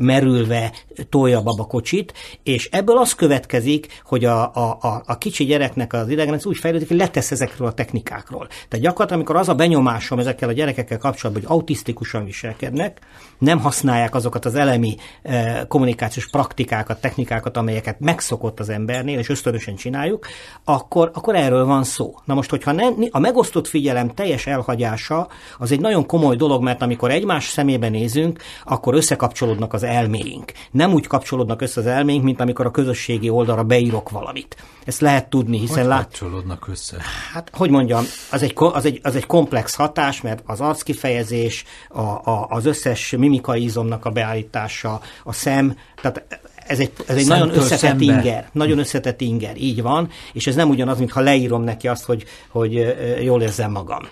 merülve 0.00 0.72
tolja 1.08 1.38
a 1.38 1.42
babakocsit, 1.42 2.12
és 2.42 2.68
ebből 2.72 2.98
az 2.98 3.14
következik, 3.14 4.00
hogy 4.04 4.24
a, 4.24 4.54
a, 4.54 4.78
a, 4.80 5.02
a 5.06 5.18
kicsi 5.18 5.44
gyereknek 5.44 5.92
az 5.92 6.08
idegenrendszer 6.08 6.50
úgy 6.50 6.58
fejlődik, 6.58 6.88
hogy 6.88 6.96
letesz 6.96 7.30
ezekről 7.30 7.68
a 7.68 7.72
technikákról. 7.72 8.11
Tehát 8.14 8.84
gyakorlatilag, 8.84 9.12
amikor 9.12 9.36
az 9.36 9.48
a 9.48 9.54
benyomásom 9.54 10.18
ezekkel 10.18 10.48
a 10.48 10.52
gyerekekkel 10.52 10.98
kapcsolatban, 10.98 11.44
hogy 11.44 11.56
autisztikusan 11.56 12.24
viselkednek, 12.24 13.00
nem 13.38 13.60
használják 13.60 14.14
azokat 14.14 14.44
az 14.44 14.54
elemi 14.54 14.96
e, 15.22 15.64
kommunikációs 15.68 16.30
praktikákat, 16.30 17.00
technikákat, 17.00 17.56
amelyeket 17.56 18.00
megszokott 18.00 18.60
az 18.60 18.68
embernél, 18.68 19.18
és 19.18 19.28
ösztönösen 19.28 19.76
csináljuk, 19.76 20.26
akkor, 20.64 21.10
akkor 21.14 21.34
erről 21.34 21.64
van 21.64 21.84
szó. 21.84 22.14
Na 22.24 22.34
most, 22.34 22.50
hogyha 22.50 22.72
nem, 22.72 22.94
a 23.10 23.18
megosztott 23.18 23.66
figyelem 23.66 24.08
teljes 24.08 24.42
teljes 24.42 24.46
elhagyása 24.46 25.28
az 25.58 25.72
egy 25.72 25.80
nagyon 25.80 26.06
komoly 26.06 26.36
dolog, 26.36 26.62
mert 26.62 26.82
amikor 26.82 27.10
egymás 27.10 27.48
szemébe 27.48 27.88
nézünk, 27.88 28.42
akkor 28.64 28.94
összekapcsolódnak 28.94 29.72
az 29.72 29.82
elméink. 29.82 30.52
Nem 30.70 30.92
úgy 30.92 31.06
kapcsolódnak 31.06 31.62
össze 31.62 31.80
az 31.80 31.86
elméink, 31.86 32.24
mint 32.24 32.40
amikor 32.40 32.66
a 32.66 32.70
közösségi 32.70 33.28
oldalra 33.28 33.62
beírok 33.62 34.10
valamit. 34.10 34.56
Ezt 34.84 35.00
lehet 35.00 35.30
tudni, 35.30 35.58
hiszen 35.58 35.78
hogy 35.78 35.86
lát... 35.86 36.02
kapcsolódnak 36.02 36.68
össze? 36.68 36.96
Hát, 37.32 37.50
hogy 37.52 37.70
mondjam, 37.70 38.01
az 38.30 38.42
egy, 38.42 38.54
az 38.56 38.84
egy, 38.84 39.00
az 39.02 39.16
egy 39.16 39.26
komplex 39.26 39.74
hatás, 39.74 40.20
mert 40.20 40.42
az 40.46 40.60
arckifejezés, 40.60 41.64
a, 41.88 42.00
a, 42.00 42.46
az 42.48 42.66
összes 42.66 43.14
mimikai 43.18 43.62
izomnak 43.62 44.04
a 44.04 44.10
beállítása, 44.10 45.00
a 45.24 45.32
szem, 45.32 45.76
tehát 46.02 46.40
ez 46.66 46.78
egy, 46.78 46.92
ez 47.06 47.16
egy 47.16 47.26
nagyon 47.26 47.48
összetett 47.48 47.78
szembe. 47.78 48.04
inger, 48.04 48.48
nagyon 48.52 48.78
összetett 48.78 49.20
inger, 49.20 49.56
így 49.56 49.82
van, 49.82 50.08
és 50.32 50.46
ez 50.46 50.54
nem 50.54 50.68
ugyanaz, 50.68 50.98
mintha 50.98 51.20
leírom 51.20 51.62
neki 51.62 51.88
azt, 51.88 52.04
hogy, 52.04 52.24
hogy 52.48 52.94
jól 53.22 53.42
érzem 53.42 53.70
magam. 53.70 54.08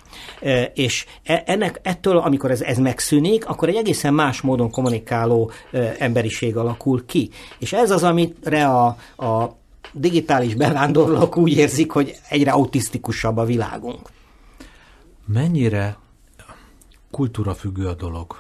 És 0.75 1.07
e, 1.25 1.43
ennek, 1.47 1.81
ettől, 1.83 2.19
amikor 2.19 2.51
ez, 2.51 2.61
ez 2.61 2.79
megszűnik, 2.79 3.49
akkor 3.49 3.69
egy 3.69 3.77
egészen 3.77 4.15
más 4.15 4.41
módon 4.41 4.71
kommunikáló 4.71 5.51
emberiség 5.99 6.57
alakul 6.57 7.07
ki. 7.07 7.31
És 7.59 7.73
ez 7.73 7.91
az, 7.91 8.03
amire 8.03 8.67
a, 8.67 8.87
a 9.17 9.59
digitális 9.93 10.55
bevándorlók 10.55 11.37
úgy 11.37 11.53
érzik, 11.53 11.91
hogy 11.91 12.17
egyre 12.29 12.51
autisztikusabb 12.51 13.37
a 13.37 13.45
világunk. 13.45 14.09
Mennyire 15.27 15.97
kultúrafüggő 17.11 17.87
a 17.87 17.95
dolog? 17.95 18.37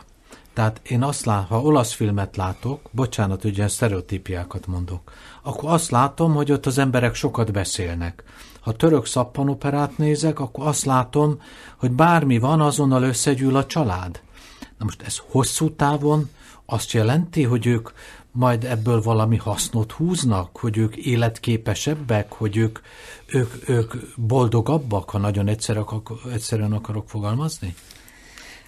Tehát 0.52 0.80
én 0.84 1.02
azt 1.02 1.24
látom, 1.24 1.46
ha 1.48 1.62
olasz 1.62 1.92
filmet 1.92 2.36
látok, 2.36 2.80
bocsánat, 2.90 3.44
ilyen 3.44 3.68
sztereotípiákat 3.68 4.66
mondok, 4.66 5.12
akkor 5.42 5.70
azt 5.70 5.90
látom, 5.90 6.34
hogy 6.34 6.52
ott 6.52 6.66
az 6.66 6.78
emberek 6.78 7.14
sokat 7.14 7.52
beszélnek. 7.52 8.22
Ha 8.60 8.72
török 8.72 9.06
szappanoperát 9.06 9.98
nézek, 9.98 10.40
akkor 10.40 10.66
azt 10.66 10.84
látom, 10.84 11.40
hogy 11.76 11.90
bármi 11.90 12.38
van, 12.38 12.60
azonnal 12.60 13.02
összegyűl 13.02 13.56
a 13.56 13.66
család. 13.66 14.20
Na 14.78 14.84
most 14.84 15.02
ez 15.02 15.16
hosszú 15.28 15.74
távon 15.74 16.30
azt 16.66 16.92
jelenti, 16.92 17.42
hogy 17.42 17.66
ők 17.66 17.88
majd 18.32 18.64
ebből 18.64 19.02
valami 19.02 19.36
hasznot 19.36 19.92
húznak, 19.92 20.58
hogy 20.58 20.78
ők 20.78 20.96
életképesebbek, 20.96 22.32
hogy 22.32 22.56
ők, 22.56 22.78
ők, 23.26 23.68
ők 23.68 23.94
boldogabbak, 24.16 25.10
ha 25.10 25.18
nagyon 25.18 25.48
egyszerűen 26.32 26.72
akarok 26.72 27.08
fogalmazni? 27.08 27.74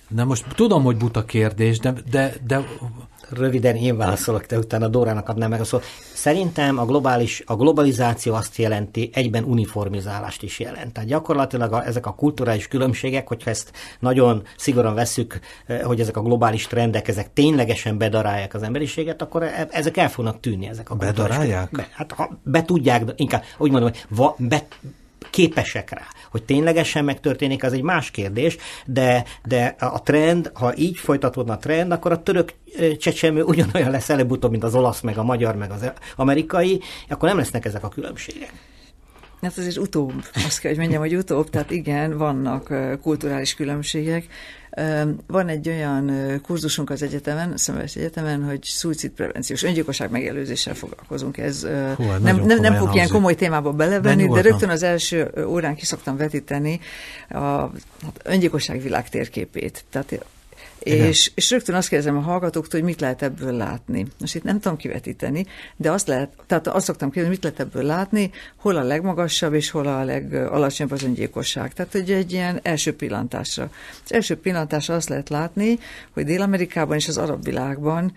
De 0.08 0.24
most 0.24 0.46
tudom, 0.54 0.82
hogy 0.82 0.96
buta 0.96 1.24
kérdés, 1.24 1.78
de, 1.78 1.92
de, 2.10 2.34
de 2.46 2.68
röviden 3.32 3.76
én 3.76 3.96
válaszolok, 3.96 4.46
te 4.46 4.58
utána 4.58 4.88
Dórának 4.88 5.28
adnám 5.28 5.50
meg 5.50 5.60
a 5.60 5.64
szót. 5.64 5.84
Szerintem 6.12 6.78
a, 6.78 6.84
globális, 6.84 7.42
a 7.46 7.56
globalizáció 7.56 8.34
azt 8.34 8.56
jelenti, 8.56 9.10
egyben 9.12 9.44
uniformizálást 9.44 10.42
is 10.42 10.60
jelent. 10.60 10.92
Tehát 10.92 11.08
gyakorlatilag 11.08 11.72
a, 11.72 11.86
ezek 11.86 12.06
a 12.06 12.14
kulturális 12.14 12.68
különbségek, 12.68 13.28
hogyha 13.28 13.50
ezt 13.50 13.72
nagyon 14.00 14.42
szigorúan 14.56 14.94
vesszük, 14.94 15.38
eh, 15.66 15.80
hogy 15.80 16.00
ezek 16.00 16.16
a 16.16 16.22
globális 16.22 16.66
trendek, 16.66 17.08
ezek 17.08 17.32
ténylegesen 17.32 17.98
bedarálják 17.98 18.54
az 18.54 18.62
emberiséget, 18.62 19.22
akkor 19.22 19.42
e, 19.42 19.68
ezek 19.70 19.96
el 19.96 20.10
fognak 20.10 20.40
tűnni. 20.40 20.68
Ezek 20.68 20.90
a 20.90 20.94
bedarálják? 20.94 21.70
Be, 21.70 21.88
hát 21.92 22.12
ha 22.12 22.38
be 22.42 22.62
tudják, 22.62 23.02
inkább 23.16 23.42
úgy 23.58 23.70
mondom, 23.70 23.90
hogy 23.90 24.04
va, 24.08 24.34
be, 24.38 24.66
képesek 25.30 25.90
rá. 25.90 26.02
Hogy 26.30 26.42
ténylegesen 26.42 27.04
megtörténik, 27.04 27.64
az 27.64 27.72
egy 27.72 27.82
más 27.82 28.10
kérdés, 28.10 28.56
de, 28.86 29.24
de 29.44 29.76
a 29.78 30.02
trend, 30.02 30.50
ha 30.54 30.76
így 30.76 30.96
folytatódna 30.96 31.52
a 31.52 31.58
trend, 31.58 31.92
akkor 31.92 32.12
a 32.12 32.22
török 32.22 32.52
csecsemő 32.98 33.42
ugyanolyan 33.42 33.90
lesz 33.90 34.08
előbb-utóbb, 34.08 34.50
mint 34.50 34.64
az 34.64 34.74
olasz, 34.74 35.00
meg 35.00 35.18
a 35.18 35.22
magyar, 35.22 35.56
meg 35.56 35.70
az 35.70 35.92
amerikai, 36.16 36.80
akkor 37.08 37.28
nem 37.28 37.38
lesznek 37.38 37.64
ezek 37.64 37.84
a 37.84 37.88
különbségek. 37.88 38.52
Hát 39.42 39.58
azért 39.58 39.78
utóbb, 39.78 40.24
azt 40.34 40.58
kell, 40.58 40.70
hogy 40.70 40.80
mondjam, 40.80 41.00
hogy 41.00 41.16
utóbb, 41.16 41.50
tehát 41.50 41.70
igen, 41.70 42.16
vannak 42.18 42.74
kulturális 43.02 43.54
különbségek. 43.54 44.26
Van 45.26 45.48
egy 45.48 45.68
olyan 45.68 46.10
kurzusunk 46.42 46.90
az 46.90 47.02
egyetemen, 47.02 47.52
a 47.52 47.58
Szemves 47.58 47.96
Egyetemen, 47.96 48.44
hogy 48.44 48.62
szuicidprevenciós, 48.62 49.62
öngyilkosság 49.62 50.10
megelőzéssel 50.10 50.74
foglalkozunk. 50.74 51.38
Ez 51.38 51.66
Hú, 51.96 52.04
nem, 52.04 52.36
nem, 52.36 52.60
nem 52.60 52.74
fog 52.74 52.94
ilyen 52.94 53.08
komoly 53.08 53.34
témába 53.34 53.72
belevenni, 53.72 54.28
de, 54.28 54.34
de 54.34 54.40
rögtön 54.40 54.68
az 54.68 54.82
első 54.82 55.30
órán 55.46 55.74
ki 55.74 55.84
szoktam 55.84 56.16
vetíteni 56.16 56.80
a 57.28 57.38
hát, 57.38 58.20
öngyilkosság 58.24 58.82
világ 58.82 59.08
térképét. 59.08 59.84
Tehát 59.90 60.24
És, 60.84 61.32
és 61.34 61.50
rögtön 61.50 61.74
azt 61.74 61.88
kérdezem 61.88 62.16
a 62.16 62.20
hallgatóktól, 62.20 62.80
hogy 62.80 62.88
mit 62.88 63.00
lehet 63.00 63.22
ebből 63.22 63.52
látni. 63.52 64.06
Most 64.20 64.34
itt 64.34 64.42
nem 64.42 64.60
tudom 64.60 64.76
kivetíteni, 64.76 65.46
de 65.76 65.90
azt 65.90 66.06
lehet, 66.06 66.32
tehát 66.46 66.66
azt 66.66 66.84
szoktam 66.84 67.10
kérdezni, 67.10 67.34
mit 67.34 67.42
lehet 67.42 67.60
ebből 67.60 67.82
látni, 67.82 68.30
hol 68.56 68.76
a 68.76 68.82
legmagasabb 68.82 69.54
és 69.54 69.70
hol 69.70 69.86
a 69.86 70.04
legalacsonyabb 70.04 70.92
az 70.92 71.02
öngyilkosság. 71.02 71.72
Tehát, 71.72 71.92
hogy 71.92 72.10
egy 72.10 72.32
ilyen 72.32 72.60
első 72.62 72.96
pillantásra. 72.96 73.70
Az 74.04 74.12
első 74.12 74.36
pillantásra 74.36 74.94
azt 74.94 75.08
lehet 75.08 75.28
látni, 75.28 75.78
hogy 76.12 76.24
Dél-Amerikában 76.24 76.96
és 76.96 77.08
az 77.08 77.18
arab 77.18 77.44
világban 77.44 78.16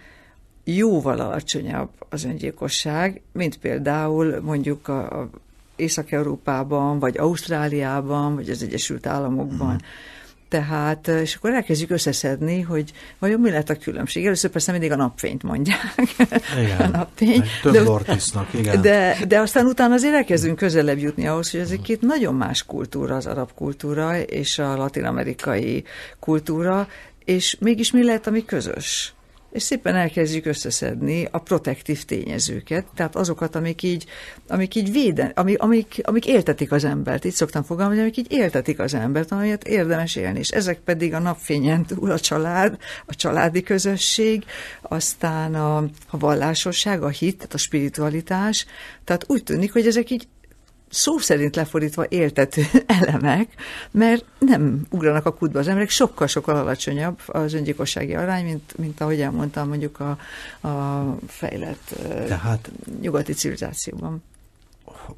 jóval 0.63 1.19
alacsonyabb 1.19 1.89
az 2.09 2.23
öngyilkosság, 2.23 3.21
mint 3.31 3.57
például 3.57 4.41
mondjuk 4.41 4.87
a, 4.87 5.19
a 5.21 5.29
Észak-Európában, 5.75 6.99
vagy 6.99 7.17
Ausztráliában, 7.17 8.35
vagy 8.35 8.49
az 8.49 8.63
Egyesült 8.63 9.05
Államokban. 9.05 9.73
Mm. 9.73 10.13
Tehát, 10.49 11.07
és 11.07 11.35
akkor 11.35 11.53
elkezdjük 11.53 11.89
összeszedni, 11.89 12.61
hogy 12.61 12.91
vajon 13.19 13.39
mi 13.39 13.49
lehet 13.49 13.69
a 13.69 13.75
különbség. 13.75 14.25
Először 14.25 14.49
persze 14.49 14.71
mindig 14.71 14.91
a 14.91 14.95
napfényt 14.95 15.43
mondják. 15.43 15.95
Igen, 16.63 16.79
a 16.93 16.97
napfény. 16.97 17.43
Több 17.61 17.85
lortisznak, 17.85 18.53
igen. 18.53 18.81
De, 18.81 19.17
de 19.27 19.39
aztán 19.39 19.65
utána 19.65 19.93
azért 19.93 20.13
elkezdünk 20.13 20.57
közelebb 20.57 20.97
jutni 20.97 21.27
ahhoz, 21.27 21.51
hogy 21.51 21.59
ez 21.59 21.71
egy 21.71 21.81
két 21.81 22.01
nagyon 22.01 22.35
más 22.35 22.65
kultúra, 22.65 23.15
az 23.15 23.25
arab 23.25 23.53
kultúra 23.53 24.19
és 24.19 24.59
a 24.59 24.75
latin-amerikai 24.75 25.83
kultúra, 26.19 26.87
és 27.25 27.57
mégis 27.59 27.91
mi 27.91 28.03
lehet, 28.03 28.27
ami 28.27 28.45
közös? 28.45 29.13
És 29.55 29.63
szépen 29.63 29.95
elkezdjük 29.95 30.45
összeszedni 30.45 31.27
a 31.31 31.39
protektív 31.39 32.03
tényezőket, 32.03 32.85
tehát 32.95 33.15
azokat, 33.15 33.55
amik 33.55 33.83
így, 33.83 34.05
amik 34.47 34.75
így 34.75 34.91
véden, 34.91 35.31
amik, 35.35 35.61
amik, 35.61 36.01
amik 36.03 36.27
éltetik 36.27 36.71
az 36.71 36.83
embert, 36.83 37.25
így 37.25 37.33
szoktam 37.33 37.63
fogalmazni, 37.63 38.01
amik 38.01 38.17
így 38.17 38.31
éltetik 38.31 38.79
az 38.79 38.93
embert, 38.93 39.31
amelyet 39.31 39.67
érdemes 39.67 40.15
élni, 40.15 40.39
és 40.39 40.49
ezek 40.49 40.79
pedig 40.79 41.13
a 41.13 41.19
napfényen 41.19 41.85
túl 41.85 42.11
a 42.11 42.19
család, 42.19 42.77
a 43.05 43.15
családi 43.15 43.61
közösség, 43.63 44.43
aztán 44.81 45.55
a, 45.55 45.77
a 46.07 46.17
vallásosság, 46.17 47.03
a 47.03 47.09
hit, 47.09 47.35
tehát 47.35 47.53
a 47.53 47.57
spiritualitás, 47.57 48.65
tehát 49.03 49.25
úgy 49.27 49.43
tűnik, 49.43 49.73
hogy 49.73 49.87
ezek 49.87 50.09
így 50.09 50.27
szó 50.95 51.17
szerint 51.17 51.55
lefordítva 51.55 52.05
éltető 52.09 52.63
elemek, 52.99 53.53
mert 53.91 54.25
nem 54.39 54.85
ugranak 54.89 55.25
a 55.25 55.33
kutba 55.33 55.59
az 55.59 55.67
emberek, 55.67 55.89
sokkal-sokkal 55.89 56.55
alacsonyabb 56.55 57.19
az 57.25 57.53
öngyilkossági 57.53 58.15
arány, 58.15 58.45
mint, 58.45 58.77
mint 58.77 59.01
ahogy 59.01 59.21
elmondtam 59.21 59.67
mondjuk 59.67 59.99
a, 59.99 60.17
a 60.67 61.03
fejlett 61.27 61.95
Tehát, 62.27 62.71
nyugati 63.01 63.33
civilizációban. 63.33 64.23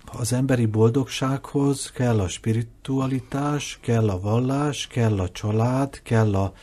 Az 0.05 0.33
emberi 0.33 0.65
boldogsághoz 0.65 1.91
kell 1.91 2.19
a 2.19 2.27
spiritualitás, 2.27 3.79
kell 3.81 4.09
a 4.09 4.19
vallás, 4.19 4.87
kell 4.87 5.19
a 5.19 5.29
család, 5.29 6.01
kell 6.01 6.35
a, 6.35 6.53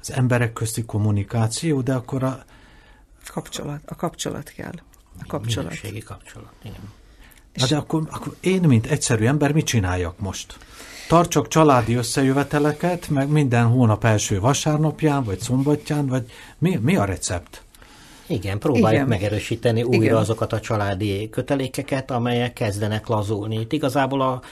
az 0.00 0.12
emberek 0.12 0.52
közti 0.52 0.84
kommunikáció, 0.84 1.80
de 1.80 1.94
akkor 1.94 2.22
a... 2.22 2.44
Kapcsolat, 3.26 3.80
a 3.86 3.94
kapcsolat 3.94 4.48
kell. 4.48 4.74
A 5.18 5.26
kapcsolat. 5.26 5.68
Minőségi 5.70 6.00
kapcsolat, 6.00 6.52
igen. 6.62 6.99
Na 7.54 7.66
de 7.66 7.76
akkor, 7.76 8.02
akkor 8.10 8.34
én, 8.40 8.60
mint 8.60 8.86
egyszerű 8.86 9.26
ember, 9.26 9.52
mit 9.52 9.66
csináljak 9.66 10.18
most? 10.18 10.56
Tartsak 11.08 11.48
családi 11.48 11.94
összejöveteleket, 11.94 13.08
meg 13.08 13.28
minden 13.28 13.66
hónap 13.66 14.04
első 14.04 14.40
vasárnapján, 14.40 15.24
vagy 15.24 15.40
szombatján, 15.40 16.06
vagy 16.06 16.30
mi, 16.58 16.78
mi 16.82 16.96
a 16.96 17.04
recept? 17.04 17.62
Igen, 18.26 18.58
próbáljuk 18.58 18.92
Igen. 18.92 19.08
megerősíteni 19.08 19.82
újra 19.82 20.02
Igen. 20.02 20.16
azokat 20.16 20.52
a 20.52 20.60
családi 20.60 21.28
kötelékeket, 21.30 22.10
amelyek 22.10 22.52
kezdenek 22.52 23.06
lazulni. 23.06 23.60
Itt 23.60 23.72
igazából 23.72 24.20
a 24.20 24.42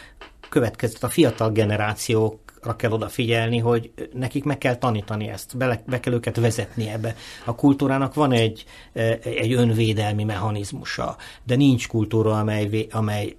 következő, 0.48 0.96
a 1.00 1.08
fiatal 1.08 1.50
generációk 1.50 2.38
kell 2.76 2.90
odafigyelni, 2.90 3.58
hogy 3.58 3.90
nekik 4.12 4.44
meg 4.44 4.58
kell 4.58 4.76
tanítani 4.76 5.28
ezt, 5.28 5.56
be, 5.56 5.82
be 5.86 6.00
kell 6.00 6.12
őket 6.12 6.36
vezetni 6.36 6.88
ebbe. 6.88 7.16
A 7.44 7.54
kultúrának 7.54 8.14
van 8.14 8.32
egy, 8.32 8.64
e, 8.92 9.18
egy 9.22 9.52
önvédelmi 9.52 10.24
mechanizmusa, 10.24 11.16
de 11.44 11.56
nincs 11.56 11.88
kultúra, 11.88 12.38
amely, 12.38 12.86
amely 12.90 13.36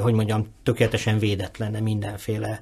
hogy 0.00 0.12
mondjam, 0.12 0.46
tökéletesen 0.62 1.18
védett 1.18 1.56
lenne 1.56 1.80
mindenféle 1.80 2.60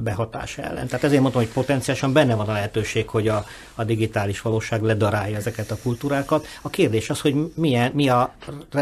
behatás 0.00 0.58
ellen. 0.58 0.86
Tehát 0.86 1.04
ezért 1.04 1.20
mondtam, 1.20 1.42
hogy 1.42 1.52
potenciálisan 1.52 2.12
benne 2.12 2.34
van 2.34 2.48
a 2.48 2.52
lehetőség, 2.52 3.08
hogy 3.08 3.28
a, 3.28 3.44
a 3.74 3.84
digitális 3.84 4.40
valóság 4.40 4.82
ledarálja 4.82 5.36
ezeket 5.36 5.70
a 5.70 5.76
kultúrákat. 5.82 6.46
A 6.62 6.70
kérdés 6.70 7.10
az, 7.10 7.20
hogy 7.20 7.52
milyen, 7.54 7.90
mi 7.94 8.08
a, 8.08 8.34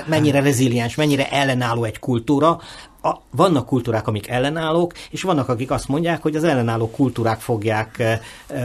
mennyire 0.06 0.40
reziliens, 0.40 0.94
mennyire 0.94 1.30
ellenálló 1.30 1.84
egy 1.84 1.98
kultúra, 1.98 2.60
a, 3.02 3.14
vannak 3.30 3.66
kultúrák, 3.66 4.06
amik 4.06 4.28
ellenállók, 4.28 4.92
és 5.10 5.22
vannak, 5.22 5.48
akik 5.48 5.70
azt 5.70 5.88
mondják, 5.88 6.22
hogy 6.22 6.36
az 6.36 6.44
ellenálló 6.44 6.90
kultúrák 6.90 7.40
fogják, 7.40 8.02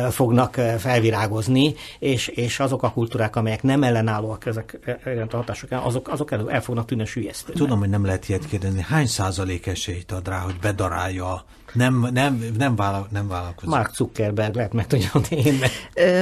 fognak 0.10 0.54
felvirágozni, 0.78 1.76
és, 2.00 2.28
és 2.28 2.60
azok 2.60 2.84
a 2.84 2.92
kultúrák, 2.92 3.36
amelyek 3.36 3.64
nem 3.64 3.84
ellenállóak 3.84 4.46
ezek 4.46 4.80
a 5.30 5.36
hatások, 5.36 5.70
azok, 5.72 6.08
azok 6.08 6.32
el, 6.32 6.52
el 6.52 6.62
fognak 6.62 6.86
tűnni 6.86 7.06
sülyeztőnek. 7.06 7.62
Tudom, 7.62 7.80
hogy 7.80 7.90
nem 7.90 8.06
lehet 8.06 8.30
ilyet 8.30 8.46
kérdezni. 8.46 8.82
Hány 8.82 9.08
százalék 9.08 9.68
esélyt 9.68 10.12
ad 10.12 10.28
rá, 10.28 10.40
hogy 10.40 10.56
bedarálja 10.62 11.44
nem, 11.74 12.08
nem, 12.14 12.46
nem, 12.58 12.76
vállal, 12.76 13.08
nem 13.12 13.28
vállalkozik. 13.28 13.70
Mark 13.70 13.96
Zuckerberg 13.96 14.56
lehet 14.56 14.74
meg 14.74 14.88
tudja, 14.88 15.10
hogy 15.12 15.28
én 15.32 15.60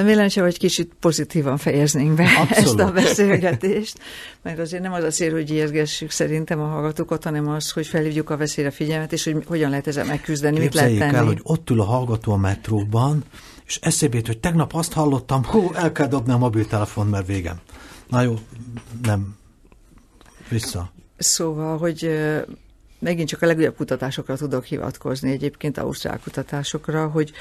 lenne, 0.06 0.42
hogy 0.42 0.58
kicsit 0.58 0.92
pozitívan 1.00 1.58
fejeznénk 1.58 2.14
be 2.16 2.24
Abszolút. 2.24 2.80
ezt 2.80 2.90
a 2.90 2.92
beszélgetést, 2.92 4.00
mert 4.42 4.60
azért 4.60 4.84
nem 4.84 4.94
az 4.94 5.04
a 5.04 5.10
cél, 5.10 5.32
hogy 5.32 5.52
érgessük 5.52 6.12
szerintem 6.12 6.60
a 6.60 6.66
hallgatókat, 6.66 7.24
hanem 7.24 7.48
az, 7.48 7.72
hogy 7.72 7.88
felhívjuk 7.88 8.30
a 8.30 8.38
veszélyre 8.38 8.72
figyelmet, 8.72 9.14
és 9.14 9.24
hogy 9.24 9.44
hogyan 9.48 9.70
lehet 9.70 9.88
ezzel 9.88 10.06
megküzdeni, 10.06 10.60
Képzeljék 10.60 10.92
mit 10.92 11.00
lehet 11.00 11.12
tenni. 11.12 11.28
el, 11.28 11.34
hogy 11.34 11.40
ott 11.44 11.70
ül 11.70 11.82
a 11.82 11.86
hallgató 11.86 12.32
a 12.32 12.38
metróban, 12.38 13.24
és 13.66 13.80
eszébe 13.82 14.20
hogy 14.26 14.40
tegnap 14.40 14.74
azt 14.74 14.94
hallottam, 14.94 15.46
hú, 15.46 15.72
el 15.74 15.92
kell 15.92 16.08
dobni 16.08 16.34
a 16.34 16.38
mobiltelefon, 16.38 17.08
mert 17.08 17.28
végem. 17.28 17.60
Na 18.08 18.22
jó, 18.22 18.34
nem. 19.04 19.36
Vissza. 20.50 20.92
Szóval, 21.18 21.78
hogy 21.78 22.10
megint 23.02 23.28
csak 23.28 23.42
a 23.42 23.46
legújabb 23.46 23.76
kutatásokra 23.76 24.38
tudok 24.38 24.66
hivatkozni, 24.66 25.32
egyébként 25.32 25.78
ausztrál 25.78 26.20
kutatásokra, 26.24 27.08
hogy 27.08 27.32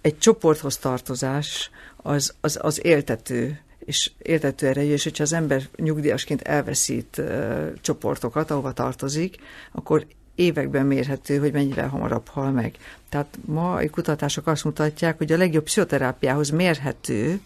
egy 0.00 0.18
csoporthoz 0.18 0.76
tartozás 0.76 1.70
az, 1.96 2.34
az, 2.40 2.58
az 2.62 2.84
éltető 2.84 3.60
és 3.84 4.10
értető 4.18 4.66
erejű, 4.66 4.92
és 4.92 5.04
hogyha 5.04 5.22
az 5.22 5.32
ember 5.32 5.62
nyugdíjasként 5.76 6.42
elveszít 6.42 7.18
uh, 7.18 7.72
csoportokat, 7.80 8.50
ahova 8.50 8.72
tartozik, 8.72 9.36
akkor 9.72 10.06
években 10.34 10.86
mérhető, 10.86 11.38
hogy 11.38 11.52
mennyire 11.52 11.82
hamarabb 11.82 12.28
hal 12.28 12.50
meg. 12.50 12.76
Tehát 13.08 13.38
ma 13.44 13.74
a 13.74 13.90
kutatások 13.90 14.46
azt 14.46 14.64
mutatják, 14.64 15.18
hogy 15.18 15.32
a 15.32 15.36
legjobb 15.36 15.64
pszichoterápiához 15.64 16.50
mérhető, 16.50 17.40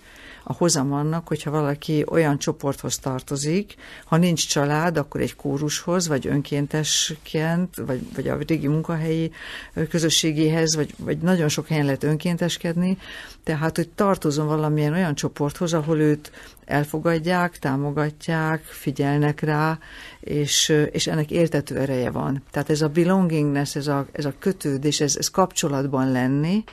a 0.49 0.53
hozam 0.53 0.93
annak, 0.93 1.29
hogyha 1.29 1.51
valaki 1.51 2.05
olyan 2.09 2.39
csoporthoz 2.39 2.99
tartozik, 2.99 3.75
ha 4.05 4.17
nincs 4.17 4.49
család, 4.49 4.97
akkor 4.97 5.21
egy 5.21 5.37
kórushoz, 5.37 6.09
vagy 6.09 6.27
önkéntesként, 6.27 7.77
vagy, 7.77 8.01
vagy 8.15 8.29
a 8.29 8.39
régi 8.47 8.67
munkahelyi 8.67 9.31
közösségéhez, 9.89 10.75
vagy, 10.75 10.95
vagy 10.99 11.19
nagyon 11.19 11.49
sok 11.49 11.67
helyen 11.67 11.85
lehet 11.85 12.05
önkénteskedni, 12.05 12.99
tehát, 13.43 13.77
hogy 13.77 13.89
tartozom 13.89 14.47
valamilyen 14.47 14.93
olyan 14.93 15.15
csoporthoz, 15.15 15.73
ahol 15.73 15.99
őt 15.99 16.33
elfogadják, 16.65 17.59
támogatják, 17.59 18.65
figyelnek 18.65 19.41
rá, 19.41 19.79
és, 20.21 20.73
és 20.91 21.07
ennek 21.07 21.31
értető 21.31 21.77
ereje 21.77 22.11
van. 22.11 22.43
Tehát 22.51 22.71
ez 22.71 22.83
a 22.83 22.89
belongingness, 22.89 23.77
ez 23.77 23.87
a, 23.87 24.07
ez 24.13 24.25
a 24.25 24.35
kötődés, 24.39 25.01
ez, 25.01 25.17
ez 25.17 25.29
kapcsolatban 25.29 26.13
lenni, 26.13 26.65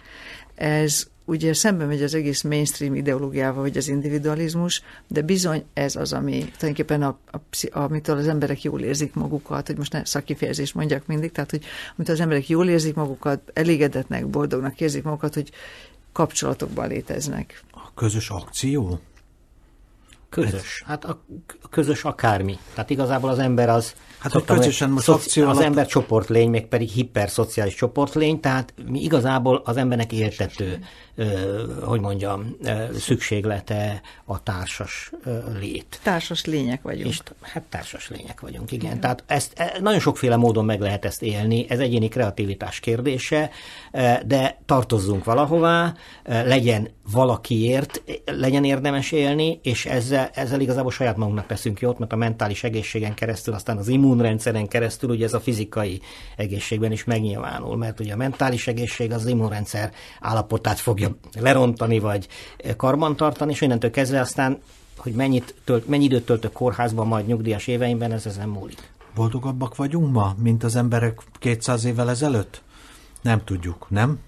ez 0.56 1.12
ugye 1.26 1.54
szembe 1.54 1.86
megy 1.86 2.04
az 2.04 2.14
egész 2.14 2.42
mainstream 2.42 2.96
ideológiával, 2.96 3.62
vagy 3.62 3.78
az 3.78 3.88
individualizmus, 3.88 4.82
de 5.08 5.22
bizony 5.22 5.64
ez 5.74 5.96
az, 5.96 6.14
ami 6.14 6.38
tulajdonképpen 6.38 7.04
a, 7.04 7.18
a, 7.32 7.38
amitől 7.72 8.18
az 8.18 8.28
emberek 8.28 8.64
jól 8.64 8.82
érzik 8.82 9.14
magukat, 9.14 9.68
hogy 9.68 9.78
most 9.78 9.92
ne 9.92 10.06
szakifejezést 10.06 10.76
mondjak 10.76 11.06
mindig, 11.06 11.32
tehát 11.32 11.50
hogy 11.50 11.66
amitől 11.96 12.16
az 12.16 12.22
emberek 12.22 12.50
jól 12.50 12.68
érzik 12.68 12.96
magukat, 12.96 13.52
elégedetnek, 13.54 14.28
boldognak 14.28 14.82
érzik 14.82 15.04
magukat, 15.04 15.34
hogy 15.34 15.52
kapcsolatokban 16.12 16.88
léteznek. 16.88 17.64
A 17.72 17.94
közös 17.94 18.30
akció? 18.30 19.00
Közös. 20.34 20.84
Hát 20.86 21.06
a 21.06 21.24
közös 21.70 22.04
akármi. 22.04 22.58
Tehát 22.74 22.90
igazából 22.90 23.30
az 23.30 23.40
ember 23.40 23.70
az... 23.70 23.94
Hát 24.20 24.32
hogy 24.32 24.44
közösen 24.44 24.90
most 24.90 25.10
akció 25.10 25.50
Az 25.50 25.60
ember 25.60 25.88
csoportlény, 25.88 26.50
meg 26.50 26.66
pedig 26.66 26.90
hiperszociális 26.90 27.76
csoportlény, 27.76 28.40
tehát 28.40 28.74
mi 28.86 29.04
igazából 29.04 29.62
az 29.66 29.78
embernek 29.78 30.12
értető 30.12 30.84
hogy 31.82 32.00
mondjam, 32.00 32.56
szükséglete 33.00 34.02
a 34.26 34.44
társas 34.44 35.12
lét. 35.60 36.00
Társas 36.04 36.46
lények 36.46 36.82
vagyunk. 36.82 37.08
És, 37.08 37.22
hát 37.42 37.64
társas 37.64 38.10
lények 38.10 38.40
vagyunk, 38.40 38.72
igen. 38.72 38.86
igen. 38.86 39.00
Tehát 39.00 39.24
ezt 39.28 39.54
e, 39.56 39.78
nagyon 39.82 40.00
sokféle 40.00 40.36
módon 40.36 40.66
meg 40.66 40.80
lehet 40.80 41.06
ezt 41.06 41.22
élni, 41.22 41.66
ez 41.70 41.80
egyéni 41.80 42.08
kreativitás 42.08 42.80
kérdése, 42.80 43.50
de 44.26 44.58
tartozzunk 44.66 45.24
valahová, 45.24 45.94
legyen 46.24 46.90
valakiért, 47.12 48.04
legyen 48.26 48.64
érdemes 48.64 49.12
élni, 49.12 49.60
és 49.64 49.86
ezzel, 49.86 50.30
ezzel 50.34 50.60
igazából 50.60 50.92
saját 50.92 51.18
magunknak 51.18 51.46
teszünk 51.46 51.80
jót, 51.80 52.00
mert 52.00 52.14
a 52.14 52.16
mentális 52.16 52.64
egészségen 52.64 53.14
keresztül, 53.14 53.54
aztán 53.54 53.78
az 53.78 53.88
immunrendszeren 53.88 54.68
keresztül, 54.68 55.10
ugye 55.10 55.26
ez 55.26 55.34
a 55.34 55.40
fizikai 55.40 56.02
egészségben 56.38 56.92
is 56.92 57.04
megnyilvánul, 57.04 57.78
mert 57.78 58.00
ugye 58.00 58.14
a 58.14 58.18
mentális 58.18 58.68
egészség 58.68 59.12
az 59.12 59.26
immunrendszer 59.26 59.92
állapotát 60.20 60.80
fogja 60.80 61.03
tudja 61.08 61.42
lerontani, 61.42 62.00
vagy 62.00 62.28
karbantartani, 62.78 63.52
és 63.52 63.62
innentől 63.62 63.92
kezdve 63.92 64.20
aztán, 64.20 64.62
hogy 64.98 65.14
mennyit 65.14 65.56
tölt, 65.64 65.88
mennyi 65.88 66.04
időt 66.04 66.26
töltök 66.26 66.52
kórházban 66.52 67.08
majd 67.08 67.28
nyugdíjas 67.28 67.68
éveimben, 67.68 68.12
ez 68.12 68.26
ezen 68.26 68.50
múlik. 68.50 68.92
Boldogabbak 69.16 69.76
vagyunk 69.76 70.12
ma, 70.12 70.36
mint 70.38 70.64
az 70.64 70.76
emberek 70.76 71.22
200 71.40 71.84
évvel 71.84 72.10
ezelőtt? 72.10 72.62
Nem 73.22 73.44
tudjuk, 73.44 73.90
nem? 73.90 74.20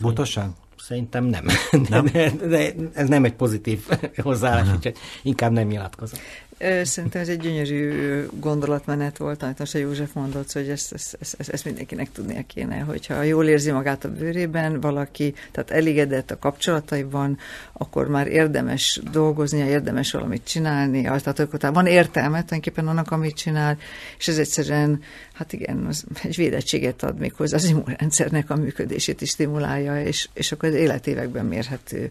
Butaság? 0.00 0.48
Szerintem 0.76 1.24
nem. 1.24 1.44
nem? 1.88 2.04
De, 2.12 2.30
de 2.30 2.74
ez 2.92 3.08
nem 3.08 3.24
egy 3.24 3.34
pozitív 3.34 3.86
hozzáállás, 4.22 4.74
úgyhogy 4.74 4.96
inkább 5.22 5.52
nem 5.52 5.66
nyilatkozom. 5.66 6.18
Szerintem 6.58 7.20
ez 7.20 7.28
egy 7.28 7.38
gyönyörű 7.38 8.26
gondolatmenet 8.32 9.16
volt, 9.16 9.42
amit 9.42 9.58
most 9.58 9.74
a 9.74 9.78
József 9.78 10.12
mondott, 10.12 10.52
hogy 10.52 10.68
ezt, 10.68 10.92
ezt, 10.92 11.16
ezt, 11.20 11.50
ezt 11.50 11.64
mindenkinek 11.64 12.12
tudnia 12.12 12.42
kéne, 12.46 12.78
hogyha 12.78 13.22
jól 13.22 13.46
érzi 13.46 13.70
magát 13.70 14.04
a 14.04 14.12
bőrében 14.12 14.80
valaki, 14.80 15.34
tehát 15.52 15.70
elégedett 15.70 16.30
a 16.30 16.38
kapcsolataiban, 16.38 17.38
akkor 17.72 18.08
már 18.08 18.26
érdemes 18.26 19.00
dolgozni, 19.12 19.58
érdemes 19.58 20.12
valamit 20.12 20.44
csinálni, 20.44 21.02
tehát 21.02 21.38
akkor 21.38 21.72
van 21.72 21.86
értelme 21.86 22.28
tulajdonképpen 22.28 22.88
annak, 22.88 23.10
amit 23.10 23.36
csinál, 23.36 23.78
és 24.18 24.28
ez 24.28 24.38
egyszerűen, 24.38 25.02
hát 25.32 25.52
igen, 25.52 25.86
az 25.86 26.04
egy 26.22 26.36
védettséget 26.36 27.02
ad 27.02 27.18
még 27.18 27.32
hozzá 27.34 27.56
az 27.56 27.64
immunrendszernek 27.64 28.50
a 28.50 28.56
működését 28.56 29.20
is 29.20 29.30
stimulálja, 29.30 30.02
és, 30.02 30.28
és 30.32 30.52
akkor 30.52 30.68
az 30.68 30.74
életévekben 30.74 31.46
mérhető 31.46 32.10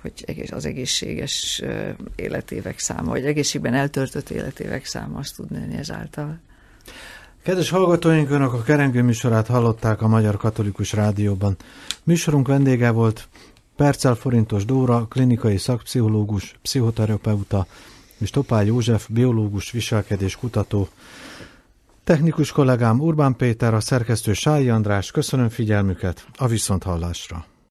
hogy 0.00 0.48
az 0.50 0.64
egészséges 0.64 1.62
életévek 2.16 2.78
száma, 2.78 3.10
vagy 3.10 3.24
egészségben 3.24 3.74
eltöltött 3.74 4.30
életévek 4.30 4.84
száma 4.84 5.18
azt 5.18 5.36
tud 5.36 5.50
nőni 5.50 5.76
ezáltal. 5.76 6.38
Kedves 7.42 7.70
hallgatóink, 7.70 8.30
Önök 8.30 8.52
a 8.52 8.62
Kerengő 8.62 9.02
műsorát 9.02 9.46
hallották 9.46 10.02
a 10.02 10.08
Magyar 10.08 10.36
Katolikus 10.36 10.92
Rádióban. 10.92 11.56
Műsorunk 12.02 12.46
vendége 12.46 12.90
volt 12.90 13.28
Percel 13.76 14.14
Forintos 14.14 14.64
Dóra, 14.64 15.06
klinikai 15.06 15.56
szakpszichológus, 15.56 16.58
pszichoterapeuta, 16.62 17.66
és 18.18 18.30
Topál 18.30 18.64
József, 18.64 19.06
biológus, 19.08 19.70
viselkedés 19.70 20.36
kutató. 20.36 20.88
Technikus 22.04 22.52
kollégám 22.52 23.00
Urbán 23.00 23.36
Péter, 23.36 23.74
a 23.74 23.80
szerkesztő 23.80 24.32
Sályi 24.32 24.68
András, 24.68 25.10
köszönöm 25.10 25.48
figyelmüket, 25.48 26.26
a 26.36 26.46
viszonthallásra. 26.46 27.44